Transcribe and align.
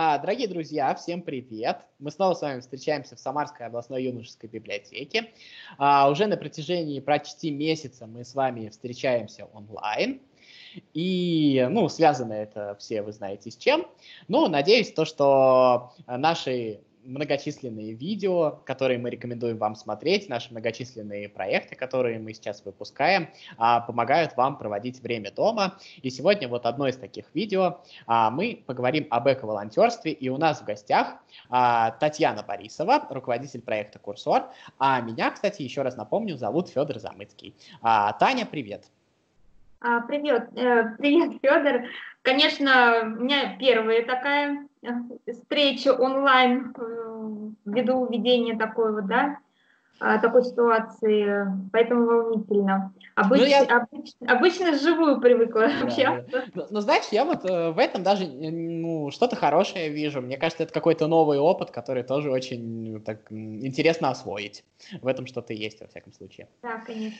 А, 0.00 0.16
дорогие 0.18 0.46
друзья, 0.46 0.94
всем 0.94 1.22
привет! 1.22 1.78
Мы 1.98 2.12
снова 2.12 2.32
с 2.34 2.40
вами 2.40 2.60
встречаемся 2.60 3.16
в 3.16 3.18
Самарской 3.18 3.66
областной 3.66 4.04
юношеской 4.04 4.48
библиотеке. 4.48 5.32
А, 5.76 6.08
уже 6.08 6.26
на 6.26 6.36
протяжении 6.36 7.00
почти 7.00 7.50
месяца 7.50 8.06
мы 8.06 8.24
с 8.24 8.36
вами 8.36 8.68
встречаемся 8.68 9.46
онлайн. 9.46 10.20
И, 10.94 11.66
ну, 11.68 11.88
связано 11.88 12.32
это 12.32 12.76
все 12.78 13.02
вы 13.02 13.10
знаете 13.10 13.50
с 13.50 13.56
чем. 13.56 13.88
Ну, 14.28 14.46
надеюсь, 14.46 14.92
то, 14.92 15.04
что 15.04 15.92
наши 16.06 16.78
многочисленные 17.04 17.92
видео, 17.92 18.60
которые 18.64 18.98
мы 18.98 19.10
рекомендуем 19.10 19.58
вам 19.58 19.74
смотреть, 19.74 20.28
наши 20.28 20.50
многочисленные 20.50 21.28
проекты, 21.28 21.76
которые 21.76 22.18
мы 22.18 22.32
сейчас 22.34 22.64
выпускаем, 22.64 23.28
а, 23.56 23.80
помогают 23.80 24.36
вам 24.36 24.58
проводить 24.58 25.00
время 25.00 25.30
дома. 25.30 25.78
И 26.02 26.10
сегодня 26.10 26.48
вот 26.48 26.66
одно 26.66 26.88
из 26.88 26.96
таких 26.96 27.26
видео 27.34 27.80
а, 28.06 28.30
мы 28.30 28.62
поговорим 28.66 29.06
об 29.10 29.28
эко-волонтерстве, 29.28 30.12
и 30.12 30.28
у 30.28 30.36
нас 30.36 30.60
в 30.60 30.64
гостях 30.64 31.16
а, 31.48 31.92
Татьяна 31.92 32.42
Борисова, 32.42 33.06
руководитель 33.10 33.62
проекта 33.62 33.98
«Курсор», 33.98 34.44
а 34.78 35.00
меня, 35.00 35.30
кстати, 35.30 35.62
еще 35.62 35.82
раз 35.82 35.96
напомню, 35.96 36.36
зовут 36.36 36.68
Федор 36.68 36.98
Замыцкий. 36.98 37.54
Таня, 37.82 38.46
привет! 38.46 38.84
Привет, 39.80 40.48
э, 40.56 40.96
привет, 40.98 41.40
Федор. 41.40 41.88
Конечно, 42.28 43.14
у 43.16 43.22
меня 43.22 43.56
первая 43.58 44.04
такая 44.04 44.68
э, 44.82 44.88
встреча 45.32 45.94
онлайн 45.94 46.74
э, 46.76 47.50
ввиду 47.64 48.06
ведения 48.06 48.54
такой 48.54 48.92
вот, 48.92 49.06
да, 49.06 49.38
такой 49.98 50.44
ситуации, 50.44 51.46
поэтому 51.72 52.06
волнительно. 52.06 52.92
Обыч, 53.16 53.40
ну, 53.40 53.46
я... 53.46 53.62
обыч, 53.62 54.12
обычно 54.26 54.78
живую 54.78 55.20
привыкла 55.20 55.68
да, 55.68 55.86
общаться. 55.86 56.30
Да. 56.30 56.44
Но, 56.54 56.66
но 56.70 56.80
знаешь, 56.80 57.06
я 57.10 57.24
вот 57.24 57.44
э, 57.44 57.70
в 57.70 57.78
этом 57.78 58.02
даже 58.02 58.26
ну, 58.26 59.10
что-то 59.10 59.34
хорошее 59.34 59.88
вижу. 59.88 60.20
Мне 60.20 60.36
кажется, 60.36 60.62
это 60.62 60.72
какой-то 60.72 61.08
новый 61.08 61.38
опыт, 61.38 61.70
который 61.70 62.04
тоже 62.04 62.30
очень 62.30 62.92
ну, 62.92 63.00
так, 63.00 63.30
интересно 63.30 64.10
освоить. 64.10 64.64
В 65.02 65.06
этом 65.06 65.26
что-то 65.26 65.52
есть, 65.52 65.80
во 65.80 65.88
всяком 65.88 66.12
случае. 66.12 66.48
Да, 66.62 66.78
конечно. 66.86 67.18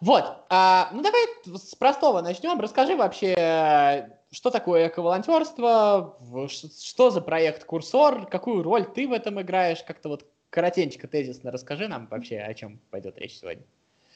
Вот, 0.00 0.24
а, 0.48 0.90
ну 0.92 1.02
давай 1.02 1.24
с 1.44 1.74
простого 1.74 2.20
начнем. 2.20 2.60
Расскажи 2.60 2.96
вообще, 2.96 4.10
что 4.30 4.50
такое 4.50 4.88
эко-волонтерство, 4.88 6.16
что 6.48 7.10
за 7.10 7.20
проект 7.20 7.64
Курсор, 7.64 8.26
какую 8.26 8.62
роль 8.62 8.84
ты 8.84 9.08
в 9.08 9.12
этом 9.12 9.40
играешь, 9.40 9.82
как-то 9.82 10.08
вот 10.08 10.26
коротенько, 10.50 11.06
тезисно 11.08 11.50
расскажи 11.50 11.88
нам 11.88 12.06
вообще, 12.06 12.38
о 12.38 12.54
чем 12.54 12.78
пойдет 12.90 13.18
речь 13.18 13.38
сегодня. 13.38 13.64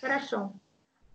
Хорошо. 0.01 0.53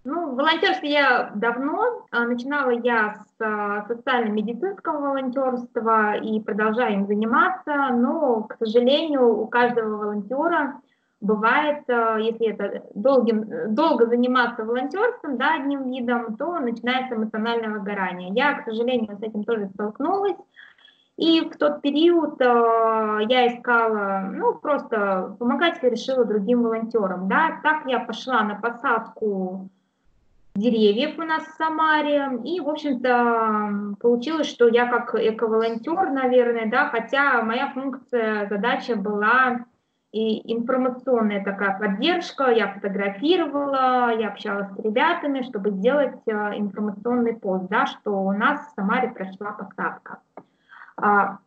Ну, 0.10 0.36
волонтерство 0.36 0.86
я 0.86 1.32
давно. 1.36 2.06
А, 2.12 2.26
начинала 2.26 2.70
я 2.70 3.16
с 3.16 3.42
а, 3.44 3.86
социально-медицинского 3.88 5.00
волонтерства 5.00 6.16
и 6.16 6.40
продолжаю 6.40 6.94
им 6.94 7.08
заниматься, 7.08 7.90
но, 7.92 8.44
к 8.44 8.56
сожалению, 8.58 9.38
у 9.38 9.48
каждого 9.48 9.98
волонтера 9.98 10.80
бывает, 11.20 11.84
а, 11.90 12.18
если 12.20 12.48
это 12.48 12.84
долгим, 12.96 13.76
долго 13.76 14.06
заниматься 14.06 14.64
волонтерством, 14.64 15.38
да, 15.38 15.56
одним 15.56 15.92
видом, 15.92 16.38
то 16.38 16.58
начинается 16.60 17.16
эмоциональное 17.16 17.78
выгорание. 17.78 18.30
Я, 18.34 18.62
к 18.62 18.64
сожалению, 18.64 19.18
с 19.18 19.22
этим 19.22 19.44
тоже 19.44 19.70
столкнулась. 19.74 20.38
И 21.18 21.42
в 21.42 21.58
тот 21.58 21.82
период 21.82 22.40
э, 22.40 22.46
я 23.28 23.48
искала, 23.48 24.30
ну, 24.32 24.54
просто 24.54 25.36
помогать 25.40 25.80
я 25.82 25.90
решила 25.90 26.26
другим 26.26 26.62
волонтерам, 26.62 27.28
да. 27.28 27.60
Так 27.64 27.88
я 27.88 28.00
пошла 28.00 28.44
на 28.44 28.56
посадку 28.56 29.70
деревьев 30.58 31.18
у 31.18 31.24
нас 31.24 31.44
в 31.44 31.56
Самаре, 31.56 32.40
и, 32.44 32.60
в 32.60 32.70
общем-то, 32.70 33.96
получилось, 34.00 34.48
что 34.48 34.68
я 34.68 34.88
как 34.88 35.16
эко-волонтер, 35.16 36.12
наверное, 36.12 36.70
да, 36.70 36.90
хотя 36.90 37.42
моя 37.42 37.72
функция, 37.74 38.48
задача 38.50 38.96
была 38.96 39.66
и 40.12 40.54
информационная 40.54 41.44
такая 41.44 41.78
поддержка, 41.78 42.50
я 42.50 42.74
фотографировала, 42.74 44.18
я 44.18 44.30
общалась 44.30 44.72
с 44.72 44.80
ребятами, 44.80 45.42
чтобы 45.44 45.72
сделать 45.72 46.22
э, 46.26 46.32
информационный 46.58 47.36
пост, 47.36 47.68
да, 47.70 47.86
что 47.86 48.12
у 48.12 48.32
нас 48.32 48.68
в 48.68 48.76
Самаре 48.76 49.10
прошла 49.10 49.52
посадка. 49.52 50.20
А, 50.98 51.38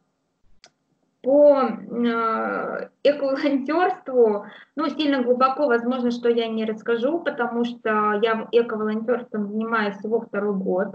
по 1.22 1.61
э, 1.61 2.88
эко-волонтерству, 3.03 4.47
ну, 4.75 4.88
сильно 4.88 5.22
глубоко, 5.22 5.66
возможно, 5.66 6.11
что 6.11 6.31
я 6.31 6.49
не 6.49 6.65
расскажу, 6.65 7.19
потому 7.19 7.65
что 7.65 8.19
я 8.22 8.49
эко-волонтерством 8.53 9.49
занимаюсь 9.49 9.97
всего 9.97 10.21
второй 10.21 10.55
год. 10.55 10.94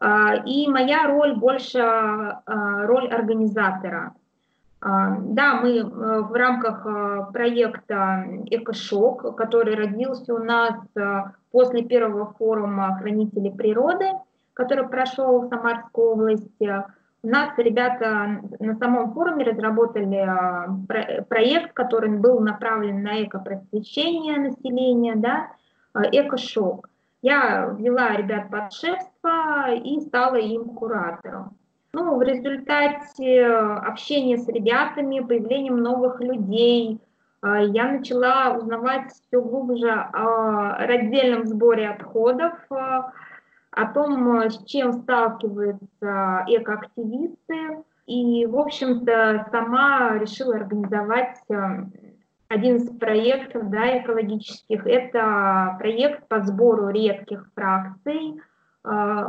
А, 0.00 0.36
и 0.36 0.68
моя 0.68 1.06
роль 1.08 1.34
больше 1.34 1.80
а, 1.80 2.86
роль 2.86 3.08
организатора. 3.08 4.14
Да, 4.80 5.58
мы 5.60 5.78
э, 5.78 5.82
в 5.82 6.32
рамках 6.34 6.86
э, 6.86 7.32
проекта 7.32 8.24
«Экошок», 8.46 9.34
который 9.36 9.74
родился 9.74 10.32
у 10.32 10.38
нас 10.38 10.76
после 11.50 11.82
первого 11.82 12.32
форума 12.38 12.96
хранителей 13.00 13.50
природы, 13.50 14.06
который 14.54 14.86
прошел 14.86 15.40
в 15.40 15.48
Самарской 15.48 16.04
области, 16.04 16.84
у 17.22 17.28
нас 17.28 17.50
ребята 17.58 18.42
на 18.60 18.76
самом 18.76 19.12
форуме 19.12 19.44
разработали 19.44 20.16
а, 20.16 20.68
проект, 21.28 21.72
который 21.72 22.10
был 22.10 22.40
направлен 22.40 23.02
на 23.02 23.24
экопросвещение 23.24 24.38
населения, 24.38 25.16
да, 25.16 25.48
а, 25.92 26.02
экошок. 26.12 26.88
Я 27.22 27.74
ввела 27.76 28.14
ребят 28.14 28.50
под 28.50 28.72
шефство 28.72 29.72
и 29.74 30.00
стала 30.00 30.36
им 30.36 30.66
куратором. 30.66 31.56
Ну, 31.92 32.16
в 32.16 32.22
результате 32.22 33.44
общения 33.46 34.36
с 34.36 34.46
ребятами, 34.46 35.20
появлением 35.20 35.78
новых 35.78 36.20
людей, 36.20 37.00
а, 37.40 37.60
я 37.60 37.90
начала 37.90 38.56
узнавать 38.56 39.10
все 39.10 39.42
глубже 39.42 39.90
о 39.90 40.86
раздельном 40.86 41.46
сборе 41.46 41.88
отходов, 41.88 42.52
о 43.78 43.86
том, 43.86 44.40
э, 44.40 44.50
с 44.50 44.64
чем 44.64 44.92
сталкиваются 44.92 46.44
экоактивисты. 46.48 47.84
И, 48.06 48.44
в 48.46 48.58
общем-то, 48.58 49.46
сама 49.52 50.18
решила 50.18 50.56
организовать 50.56 51.38
э, 51.48 51.84
один 52.48 52.76
из 52.76 52.90
проектов 52.98 53.70
да, 53.70 53.98
экологических. 53.98 54.84
Это 54.84 55.76
проект 55.78 56.26
по 56.26 56.40
сбору 56.40 56.88
редких 56.88 57.48
фракций 57.54 58.40
э, 58.84 59.24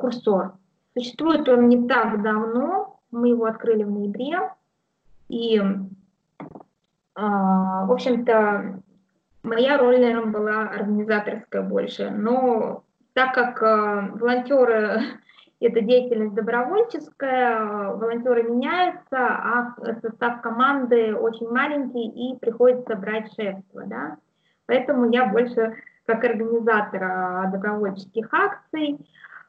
«Курсор». 0.00 0.52
Существует 0.94 1.48
он 1.48 1.68
не 1.68 1.88
так 1.88 2.22
давно, 2.22 3.00
мы 3.10 3.28
его 3.28 3.46
открыли 3.46 3.84
в 3.84 3.90
ноябре. 3.90 4.50
И, 5.28 5.62
в 7.14 7.92
общем-то, 7.92 8.80
моя 9.42 9.78
роль, 9.78 10.00
наверное, 10.00 10.32
была 10.32 10.62
организаторская 10.62 11.62
больше. 11.62 12.10
Но 12.10 12.82
так 13.18 13.34
как 13.34 13.60
э, 13.64 14.10
волонтеры 14.14 15.00
это 15.60 15.80
деятельность 15.80 16.34
добровольческая, 16.34 17.90
волонтеры 17.94 18.44
меняются, 18.44 19.16
а 19.16 19.74
состав 20.00 20.40
команды 20.40 21.16
очень 21.16 21.48
маленький 21.48 22.06
и 22.06 22.38
приходится 22.38 22.94
брать 22.94 23.26
шефство, 23.34 23.82
да. 23.86 24.18
Поэтому 24.66 25.10
я 25.10 25.26
больше 25.26 25.74
как 26.06 26.22
организатор 26.22 27.02
э, 27.02 27.50
добровольческих 27.50 28.28
акций. 28.32 28.98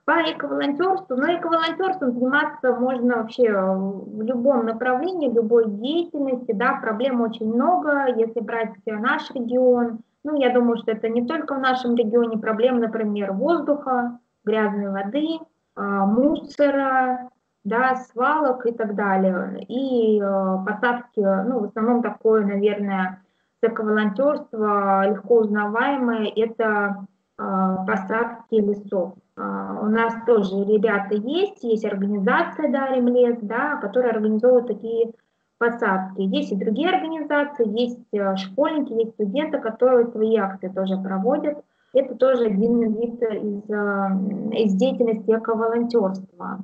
По 0.05 0.13
эко-волонтерству, 0.13 1.15
но 1.15 1.27
эко-волонтерством 1.37 2.13
заниматься 2.13 2.73
можно 2.73 3.17
вообще 3.17 3.53
в 3.53 4.23
любом 4.23 4.65
направлении, 4.65 5.29
в 5.29 5.35
любой 5.35 5.69
деятельности, 5.69 6.53
да, 6.53 6.79
проблем 6.81 7.21
очень 7.21 7.53
много, 7.53 8.07
если 8.17 8.39
брать 8.39 8.71
наш 8.87 9.29
регион, 9.29 9.99
ну, 10.23 10.39
я 10.39 10.53
думаю, 10.53 10.77
что 10.77 10.91
это 10.91 11.09
не 11.09 11.25
только 11.25 11.55
в 11.55 11.59
нашем 11.59 11.95
регионе 11.95 12.37
проблемы, 12.37 12.79
например, 12.79 13.33
воздуха, 13.33 14.19
грязной 14.43 14.89
воды, 14.89 15.39
а, 15.75 16.05
мусора, 16.05 17.29
да, 17.63 17.95
свалок 17.95 18.65
и 18.65 18.71
так 18.71 18.95
далее. 18.95 19.63
И 19.67 20.19
э, 20.19 20.57
посадки, 20.65 21.19
ну, 21.19 21.59
в 21.59 21.63
основном 21.65 22.01
такое, 22.01 22.45
наверное, 22.45 23.21
волонтерство 23.61 25.07
легко 25.09 25.39
узнаваемое, 25.39 26.31
это 26.35 27.05
э, 27.37 27.75
посадки 27.85 28.55
лесов. 28.55 29.15
А, 29.35 29.79
у 29.81 29.87
нас 29.87 30.13
тоже 30.25 30.63
ребята 30.65 31.15
есть, 31.15 31.63
есть 31.63 31.85
организация 31.85 32.71
«Дарим 32.71 33.07
лес», 33.07 33.37
да, 33.41 33.75
которая 33.77 34.13
организовывает 34.13 34.67
такие 34.67 35.11
посадки. 35.59 36.21
Есть 36.21 36.51
и 36.51 36.55
другие 36.55 36.89
организации, 36.89 37.67
есть 37.79 37.99
э, 38.13 38.35
школьники, 38.37 38.93
есть 38.93 39.11
студенты, 39.11 39.59
которые 39.59 40.07
свои 40.07 40.35
акции 40.37 40.69
тоже 40.69 40.97
проводят. 40.97 41.63
Это 41.93 42.15
тоже 42.15 42.45
один 42.45 42.81
вид 42.93 43.21
из, 43.21 43.69
э, 43.69 44.57
из 44.63 44.73
деятельности 44.73 45.29
эко-волонтерства. 45.29 46.63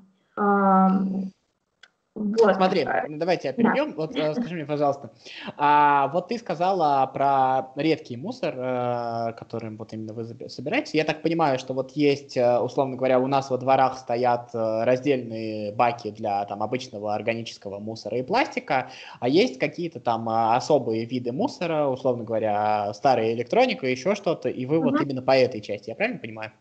Вот. 2.15 2.55
Смотри, 2.55 2.87
давайте 3.09 3.51
перейдем. 3.51 3.89
Да. 3.89 3.97
Вот 3.97 4.15
э, 4.15 4.33
скажи 4.35 4.55
мне, 4.55 4.65
пожалуйста, 4.65 5.11
а, 5.57 6.07
вот 6.13 6.29
ты 6.29 6.37
сказала 6.37 7.05
про 7.07 7.73
редкий 7.75 8.15
мусор, 8.15 8.55
э, 8.57 9.33
которым 9.37 9.75
вот 9.75 9.91
именно 9.91 10.13
вы 10.13 10.23
собираете. 10.47 10.97
Я 10.97 11.03
так 11.03 11.21
понимаю, 11.21 11.59
что 11.59 11.73
вот 11.73 11.91
есть, 11.91 12.37
э, 12.37 12.57
условно 12.59 12.95
говоря, 12.95 13.19
у 13.19 13.27
нас 13.27 13.49
во 13.49 13.57
дворах 13.57 13.97
стоят 13.97 14.51
раздельные 14.53 15.73
баки 15.73 16.09
для 16.11 16.45
там 16.45 16.63
обычного 16.63 17.13
органического 17.13 17.79
мусора 17.79 18.17
и 18.17 18.23
пластика, 18.23 18.89
а 19.19 19.27
есть 19.27 19.59
какие-то 19.59 19.99
там 19.99 20.29
особые 20.29 21.03
виды 21.03 21.33
мусора, 21.33 21.87
условно 21.87 22.23
говоря, 22.23 22.93
старая 22.93 23.33
электроника, 23.33 23.87
еще 23.87 24.15
что-то, 24.15 24.47
и 24.47 24.65
вы 24.65 24.77
угу. 24.77 24.91
вот 24.91 25.01
именно 25.01 25.21
по 25.21 25.35
этой 25.35 25.59
части, 25.59 25.89
я 25.89 25.95
правильно 25.95 26.19
понимаю? 26.19 26.53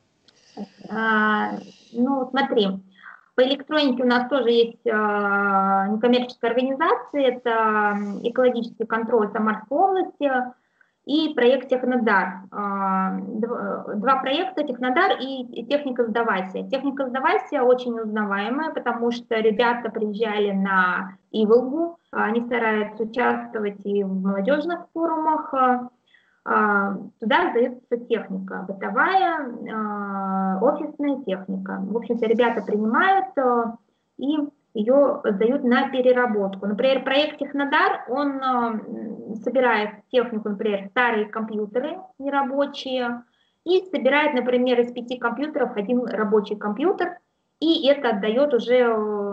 А, 0.88 1.58
ну, 1.92 2.28
смотри, 2.30 2.68
по 3.34 3.42
электронике 3.42 4.02
у 4.02 4.06
нас 4.06 4.28
тоже 4.28 4.50
есть 4.50 4.86
э, 4.86 4.90
некоммерческая 4.90 6.52
организация, 6.52 7.22
это 7.22 7.98
экологический 8.22 8.86
контроль 8.86 9.30
Самарской 9.32 9.76
области 9.76 10.30
и 11.04 11.34
проект 11.34 11.68
Технодар. 11.68 12.42
Э, 12.52 13.96
два 13.96 14.16
проекта 14.20 14.62
Технодар 14.62 15.18
и 15.20 15.64
техника 15.64 16.04
сдавайся. 16.04 16.62
Техника 16.68 17.08
сдавайся 17.08 17.64
очень 17.64 17.98
узнаваемая, 17.98 18.70
потому 18.70 19.10
что 19.10 19.34
ребята 19.40 19.90
приезжали 19.90 20.52
на 20.52 21.16
Иволгу, 21.32 21.98
они 22.12 22.40
стараются 22.42 23.02
участвовать 23.02 23.84
и 23.84 24.04
в 24.04 24.14
молодежных 24.14 24.86
форумах, 24.92 25.52
туда 26.44 27.50
сдается 27.50 27.96
техника, 28.06 28.66
бытовая, 28.68 29.48
а, 29.72 30.58
офисная 30.60 31.22
техника. 31.24 31.80
В 31.80 31.96
общем-то, 31.96 32.26
ребята 32.26 32.62
принимают 32.62 33.36
а, 33.38 33.78
и 34.18 34.38
ее 34.74 35.20
сдают 35.24 35.64
на 35.64 35.88
переработку. 35.88 36.66
Например, 36.66 37.02
проект 37.02 37.38
Технодар, 37.38 38.04
он 38.08 38.42
собирает 39.36 39.90
технику, 40.10 40.50
например, 40.50 40.88
старые 40.90 41.26
компьютеры 41.26 41.98
нерабочие, 42.18 43.22
и 43.64 43.80
собирает, 43.90 44.34
например, 44.34 44.80
из 44.80 44.92
пяти 44.92 45.16
компьютеров 45.16 45.76
один 45.76 46.04
рабочий 46.06 46.56
компьютер, 46.56 47.18
и 47.60 47.88
это 47.88 48.10
отдает 48.10 48.52
уже, 48.52 48.86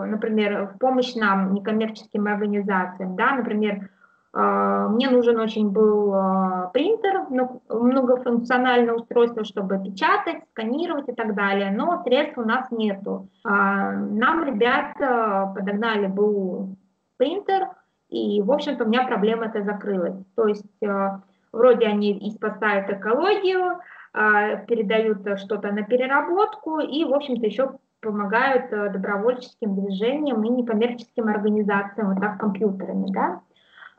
например, 0.06 0.72
в 0.74 0.78
помощь 0.78 1.14
нам, 1.14 1.52
некоммерческим 1.52 2.26
организациям. 2.26 3.14
Да? 3.16 3.34
Например, 3.34 3.74
а, 3.74 4.01
мне 4.34 5.10
нужен 5.10 5.38
очень 5.38 5.70
был 5.70 6.14
а, 6.14 6.70
принтер, 6.72 7.26
многофункциональное 7.68 8.94
устройство, 8.94 9.44
чтобы 9.44 9.78
печатать, 9.82 10.44
сканировать 10.50 11.08
и 11.10 11.12
так 11.12 11.34
далее, 11.34 11.70
но 11.70 12.02
средств 12.02 12.38
у 12.38 12.42
нас 12.42 12.70
нету. 12.70 13.28
А, 13.44 13.92
нам 13.92 14.44
ребята 14.44 15.52
подогнали 15.54 16.06
был 16.06 16.76
принтер, 17.18 17.68
и, 18.08 18.40
в 18.40 18.50
общем-то, 18.50 18.84
у 18.84 18.88
меня 18.88 19.06
проблема 19.06 19.46
это 19.46 19.62
закрылась. 19.64 20.16
То 20.34 20.46
есть 20.46 20.80
вроде 21.52 21.86
они 21.86 22.12
и 22.12 22.30
спасают 22.30 22.88
экологию, 22.90 23.80
передают 24.12 25.38
что-то 25.40 25.72
на 25.72 25.82
переработку 25.82 26.80
и, 26.80 27.04
в 27.04 27.14
общем-то, 27.14 27.46
еще 27.46 27.72
помогают 28.00 28.70
добровольческим 28.92 29.74
движениям 29.74 30.44
и 30.44 30.50
некоммерческим 30.50 31.28
организациям, 31.28 32.12
вот 32.12 32.20
так, 32.20 32.38
компьютерами, 32.38 33.06
да. 33.10 33.40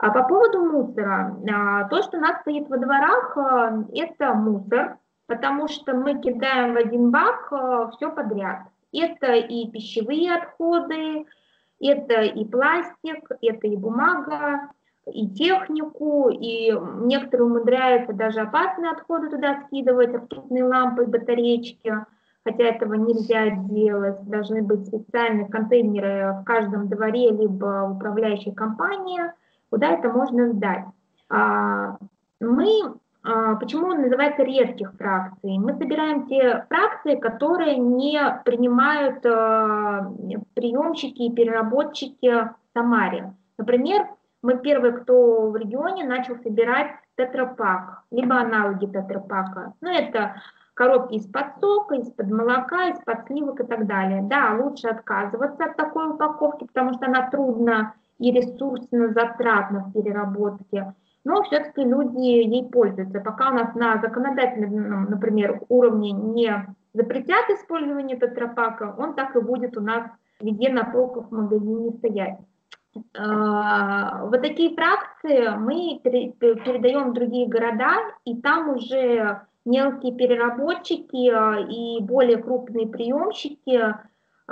А 0.04 0.10
по 0.10 0.22
поводу 0.24 0.60
мусора, 0.66 1.34
а, 1.50 1.88
то, 1.88 2.02
что 2.02 2.18
у 2.18 2.20
нас 2.20 2.38
стоит 2.42 2.68
во 2.68 2.76
дворах, 2.76 3.38
а, 3.38 3.84
это 3.94 4.34
мусор, 4.34 4.98
потому 5.26 5.66
что 5.66 5.94
мы 5.94 6.20
кидаем 6.20 6.74
в 6.74 6.76
один 6.76 7.10
бак 7.10 7.48
а, 7.50 7.90
все 7.90 8.10
подряд. 8.10 8.64
Это 8.92 9.32
и 9.32 9.66
пищевые 9.70 10.34
отходы, 10.34 11.24
это 11.80 12.20
и 12.20 12.44
пластик, 12.44 13.30
это 13.40 13.66
и 13.66 13.76
бумага, 13.76 14.68
и 15.10 15.26
технику, 15.30 16.28
и 16.28 16.70
некоторые 17.06 17.46
умудряются 17.46 18.12
даже 18.12 18.42
опасные 18.42 18.90
отходы 18.90 19.30
туда 19.30 19.62
скидывать, 19.66 20.14
ртутные 20.14 20.64
лампы, 20.64 21.06
батареечки, 21.06 22.04
хотя 22.44 22.64
этого 22.64 22.92
нельзя 22.92 23.48
делать, 23.70 24.20
должны 24.24 24.60
быть 24.60 24.86
специальные 24.86 25.48
контейнеры 25.48 26.40
в 26.42 26.44
каждом 26.44 26.90
дворе, 26.90 27.30
либо 27.30 27.86
в 27.88 27.96
управляющей 27.96 28.52
компании– 28.52 29.22
куда 29.70 29.88
это 29.88 30.08
можно 30.08 30.52
сдать. 30.52 30.84
А, 31.28 31.96
мы, 32.40 32.94
а, 33.22 33.56
почему 33.56 33.88
он 33.88 34.02
называется 34.02 34.42
редких 34.42 34.92
фракций? 34.96 35.58
Мы 35.58 35.74
собираем 35.74 36.26
те 36.26 36.64
фракции, 36.68 37.16
которые 37.16 37.76
не 37.76 38.20
принимают 38.44 39.24
а, 39.26 40.12
приемщики 40.54 41.22
и 41.22 41.32
переработчики 41.32 42.30
в 42.30 42.54
Самаре. 42.74 43.34
Например, 43.58 44.08
мы 44.42 44.58
первые, 44.58 44.92
кто 44.92 45.50
в 45.50 45.56
регионе 45.56 46.04
начал 46.04 46.36
собирать 46.36 46.92
тетрапак, 47.16 48.02
либо 48.10 48.36
аналоги 48.36 48.86
тетрапака. 48.86 49.72
Ну, 49.80 49.88
это 49.88 50.36
коробки 50.74 51.14
из-под 51.14 51.58
сока, 51.60 51.94
из-под 51.96 52.30
молока, 52.30 52.88
из-под 52.88 53.26
сливок 53.26 53.60
и 53.60 53.64
так 53.64 53.86
далее. 53.86 54.22
Да, 54.22 54.56
лучше 54.60 54.88
отказываться 54.88 55.64
от 55.64 55.76
такой 55.76 56.10
упаковки, 56.10 56.66
потому 56.66 56.92
что 56.94 57.06
она 57.06 57.30
трудно 57.30 57.94
и 58.18 58.30
ресурсно 58.30 59.12
затратно 59.12 59.84
в 59.84 59.92
переработке, 59.92 60.94
но 61.24 61.42
все-таки 61.42 61.82
люди 61.82 62.20
ей 62.20 62.68
пользуются. 62.68 63.20
Пока 63.20 63.50
у 63.50 63.54
нас 63.54 63.74
на 63.74 64.00
законодательном, 64.00 65.04
например, 65.04 65.62
уровне 65.68 66.12
не 66.12 66.66
запретят 66.92 67.48
использование 67.50 68.16
тетрапака, 68.16 68.94
он 68.98 69.14
так 69.14 69.34
и 69.36 69.40
будет 69.40 69.76
у 69.76 69.80
нас 69.80 70.04
везде 70.40 70.70
на 70.70 70.84
полках 70.84 71.28
в 71.28 71.34
магазине 71.34 71.92
стоять. 71.92 72.38
А, 73.18 74.24
вот 74.26 74.42
такие 74.42 74.74
фракции 74.74 75.48
мы 75.58 75.98
передаем 76.02 77.10
в 77.10 77.14
другие 77.14 77.48
города, 77.48 77.96
и 78.24 78.40
там 78.40 78.70
уже 78.70 79.40
мелкие 79.64 80.14
переработчики 80.14 81.30
а, 81.30 81.58
и 81.60 82.00
более 82.02 82.36
крупные 82.36 82.86
приемщики, 82.86 83.96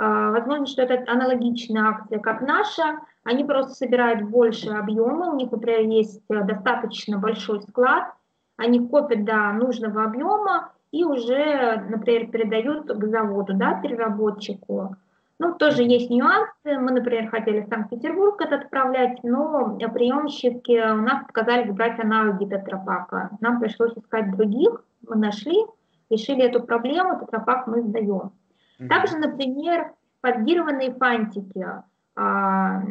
возможно, 0.01 0.65
что 0.65 0.81
это 0.81 1.11
аналогичная 1.11 1.89
акция, 1.89 2.19
как 2.19 2.41
наша, 2.41 2.99
они 3.23 3.43
просто 3.43 3.73
собирают 3.73 4.23
больше 4.23 4.69
объема, 4.69 5.31
у 5.31 5.35
них, 5.35 5.51
например, 5.51 5.81
есть 5.81 6.21
э, 6.29 6.43
достаточно 6.43 7.17
большой 7.19 7.61
склад, 7.61 8.13
они 8.57 8.87
копят 8.87 9.23
до 9.23 9.53
нужного 9.53 10.03
объема 10.03 10.71
и 10.91 11.03
уже, 11.03 11.83
например, 11.89 12.27
передают 12.27 12.87
к 12.87 13.07
заводу, 13.07 13.53
да, 13.53 13.79
переработчику. 13.81 14.95
Ну, 15.39 15.55
тоже 15.55 15.83
есть 15.83 16.09
нюансы. 16.09 16.51
Мы, 16.63 16.91
например, 16.91 17.29
хотели 17.29 17.61
в 17.61 17.67
Санкт-Петербург 17.67 18.39
это 18.39 18.55
отправлять, 18.55 19.23
но 19.23 19.77
приемщики 19.93 20.91
у 20.91 21.01
нас 21.01 21.25
сказали 21.27 21.69
брать 21.71 21.99
аналоги 21.99 22.45
тетрапака. 22.45 23.31
Нам 23.41 23.59
пришлось 23.59 23.97
искать 23.97 24.31
других, 24.31 24.83
мы 25.07 25.15
нашли, 25.15 25.65
решили 26.09 26.43
эту 26.43 26.61
проблему, 26.61 27.19
тетрапак 27.19 27.67
мы 27.67 27.81
сдаем. 27.81 28.31
Также, 28.89 29.17
например, 29.17 29.93
подгированные 30.21 30.93
фантики. 30.93 31.67
А, 32.15 32.81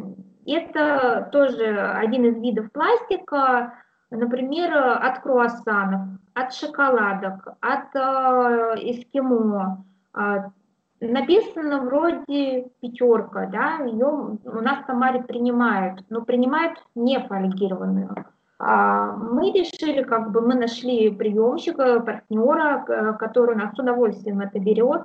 это 0.45 1.29
тоже 1.31 1.77
один 1.95 2.25
из 2.25 2.41
видов 2.41 2.71
пластика, 2.71 3.73
например, 4.11 4.75
от 4.75 5.19
круассанов, 5.19 6.01
от 6.33 6.53
шоколадок, 6.53 7.47
от 7.61 7.95
э, 7.95 8.75
эскимо. 8.81 9.85
А, 10.13 10.51
написано 10.99 11.81
вроде 11.81 12.67
пятерка, 12.81 13.47
да, 13.47 13.83
ее 13.85 14.37
у 14.43 14.61
нас 14.61 14.83
в 14.83 14.85
Самаре 14.85 15.23
принимают, 15.23 16.03
но 16.09 16.21
принимают 16.21 16.77
не 16.95 17.19
фольгированную. 17.19 18.25
А, 18.59 19.13
мы 19.15 19.51
решили, 19.51 20.03
как 20.03 20.31
бы 20.31 20.41
мы 20.41 20.55
нашли 20.55 21.09
приемщика, 21.09 21.99
партнера, 21.99 23.15
который 23.19 23.55
нас 23.55 23.73
с 23.73 23.79
удовольствием 23.79 24.41
это 24.41 24.59
берет, 24.59 25.03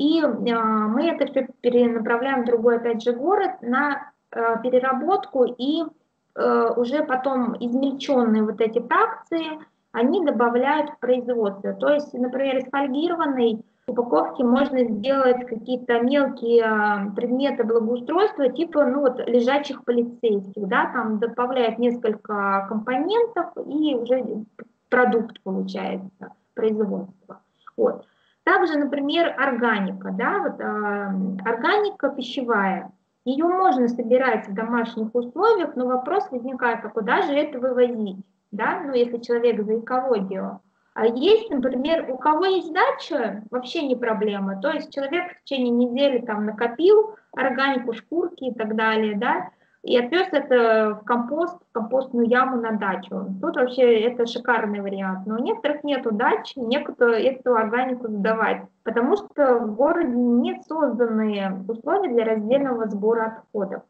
и 0.00 0.22
мы 0.22 1.08
это 1.08 1.46
перенаправляем 1.60 2.42
в 2.42 2.46
другой, 2.46 2.76
опять 2.76 3.02
же, 3.02 3.12
город 3.12 3.62
на 3.62 4.10
Э, 4.32 4.62
переработку 4.62 5.44
и 5.44 5.82
э, 6.36 6.72
уже 6.76 7.02
потом 7.02 7.56
измельченные 7.58 8.44
вот 8.44 8.60
эти 8.60 8.78
фракции, 8.78 9.58
они 9.90 10.24
добавляют 10.24 10.90
в 10.90 11.00
производство. 11.00 11.72
То 11.72 11.88
есть, 11.88 12.14
например, 12.14 12.58
из 12.58 12.70
фольгированной 12.70 13.64
упаковки 13.88 14.42
можно 14.42 14.84
сделать 14.84 15.48
какие-то 15.48 15.98
мелкие 15.98 16.62
э, 16.62 17.10
предметы 17.16 17.64
благоустройства, 17.64 18.50
типа 18.50 18.84
ну, 18.84 19.00
вот, 19.00 19.18
лежачих 19.28 19.84
полицейских, 19.84 20.68
да, 20.68 20.92
там 20.92 21.18
добавляют 21.18 21.80
несколько 21.80 22.66
компонентов 22.68 23.46
и 23.66 23.96
уже 23.96 24.44
продукт 24.90 25.42
получается, 25.42 26.34
производство. 26.54 27.40
Вот. 27.76 28.06
Также, 28.44 28.78
например, 28.78 29.34
органика, 29.38 30.10
да, 30.12 30.38
вот, 30.38 30.60
э, 30.60 31.48
органика 31.48 32.08
пищевая– 32.10 32.90
ее 33.24 33.46
можно 33.46 33.86
собирать 33.88 34.48
в 34.48 34.54
домашних 34.54 35.14
условиях, 35.14 35.76
но 35.76 35.86
вопрос 35.86 36.30
возникает, 36.30 36.84
а 36.84 36.88
куда 36.88 37.22
же 37.22 37.32
это 37.32 37.58
вывозить? 37.58 38.24
Да? 38.50 38.80
Ну, 38.80 38.94
если 38.94 39.18
человек 39.18 39.62
за 39.62 39.78
экологию. 39.78 40.60
А 40.94 41.06
есть, 41.06 41.50
например, 41.50 42.10
у 42.10 42.16
кого 42.16 42.46
есть 42.46 42.72
дача, 42.72 43.44
вообще 43.50 43.86
не 43.86 43.94
проблема. 43.94 44.60
То 44.60 44.70
есть 44.70 44.92
человек 44.92 45.32
в 45.32 45.44
течение 45.44 45.70
недели 45.70 46.24
там 46.24 46.46
накопил 46.46 47.14
органику, 47.32 47.92
шкурки 47.92 48.44
и 48.44 48.54
так 48.54 48.74
далее, 48.74 49.16
да, 49.16 49.50
и 49.82 49.96
отвез 49.96 50.28
это 50.32 50.98
в 51.00 51.04
компост, 51.04 51.56
в 51.70 51.72
компостную 51.72 52.26
яму 52.26 52.60
на 52.60 52.72
дачу. 52.72 53.26
Тут 53.40 53.56
вообще 53.56 54.00
это 54.00 54.26
шикарный 54.26 54.80
вариант. 54.80 55.26
Но 55.26 55.36
у 55.36 55.42
некоторых 55.42 55.84
нету 55.84 56.12
дач, 56.12 56.52
некуда 56.56 57.12
эту 57.12 57.54
органику 57.54 58.08
сдавать, 58.08 58.62
потому 58.84 59.16
что 59.16 59.58
в 59.58 59.74
городе 59.74 60.14
не 60.14 60.60
созданы 60.62 61.64
условия 61.66 62.12
для 62.12 62.24
раздельного 62.24 62.88
сбора 62.88 63.38
отходов. 63.38 63.82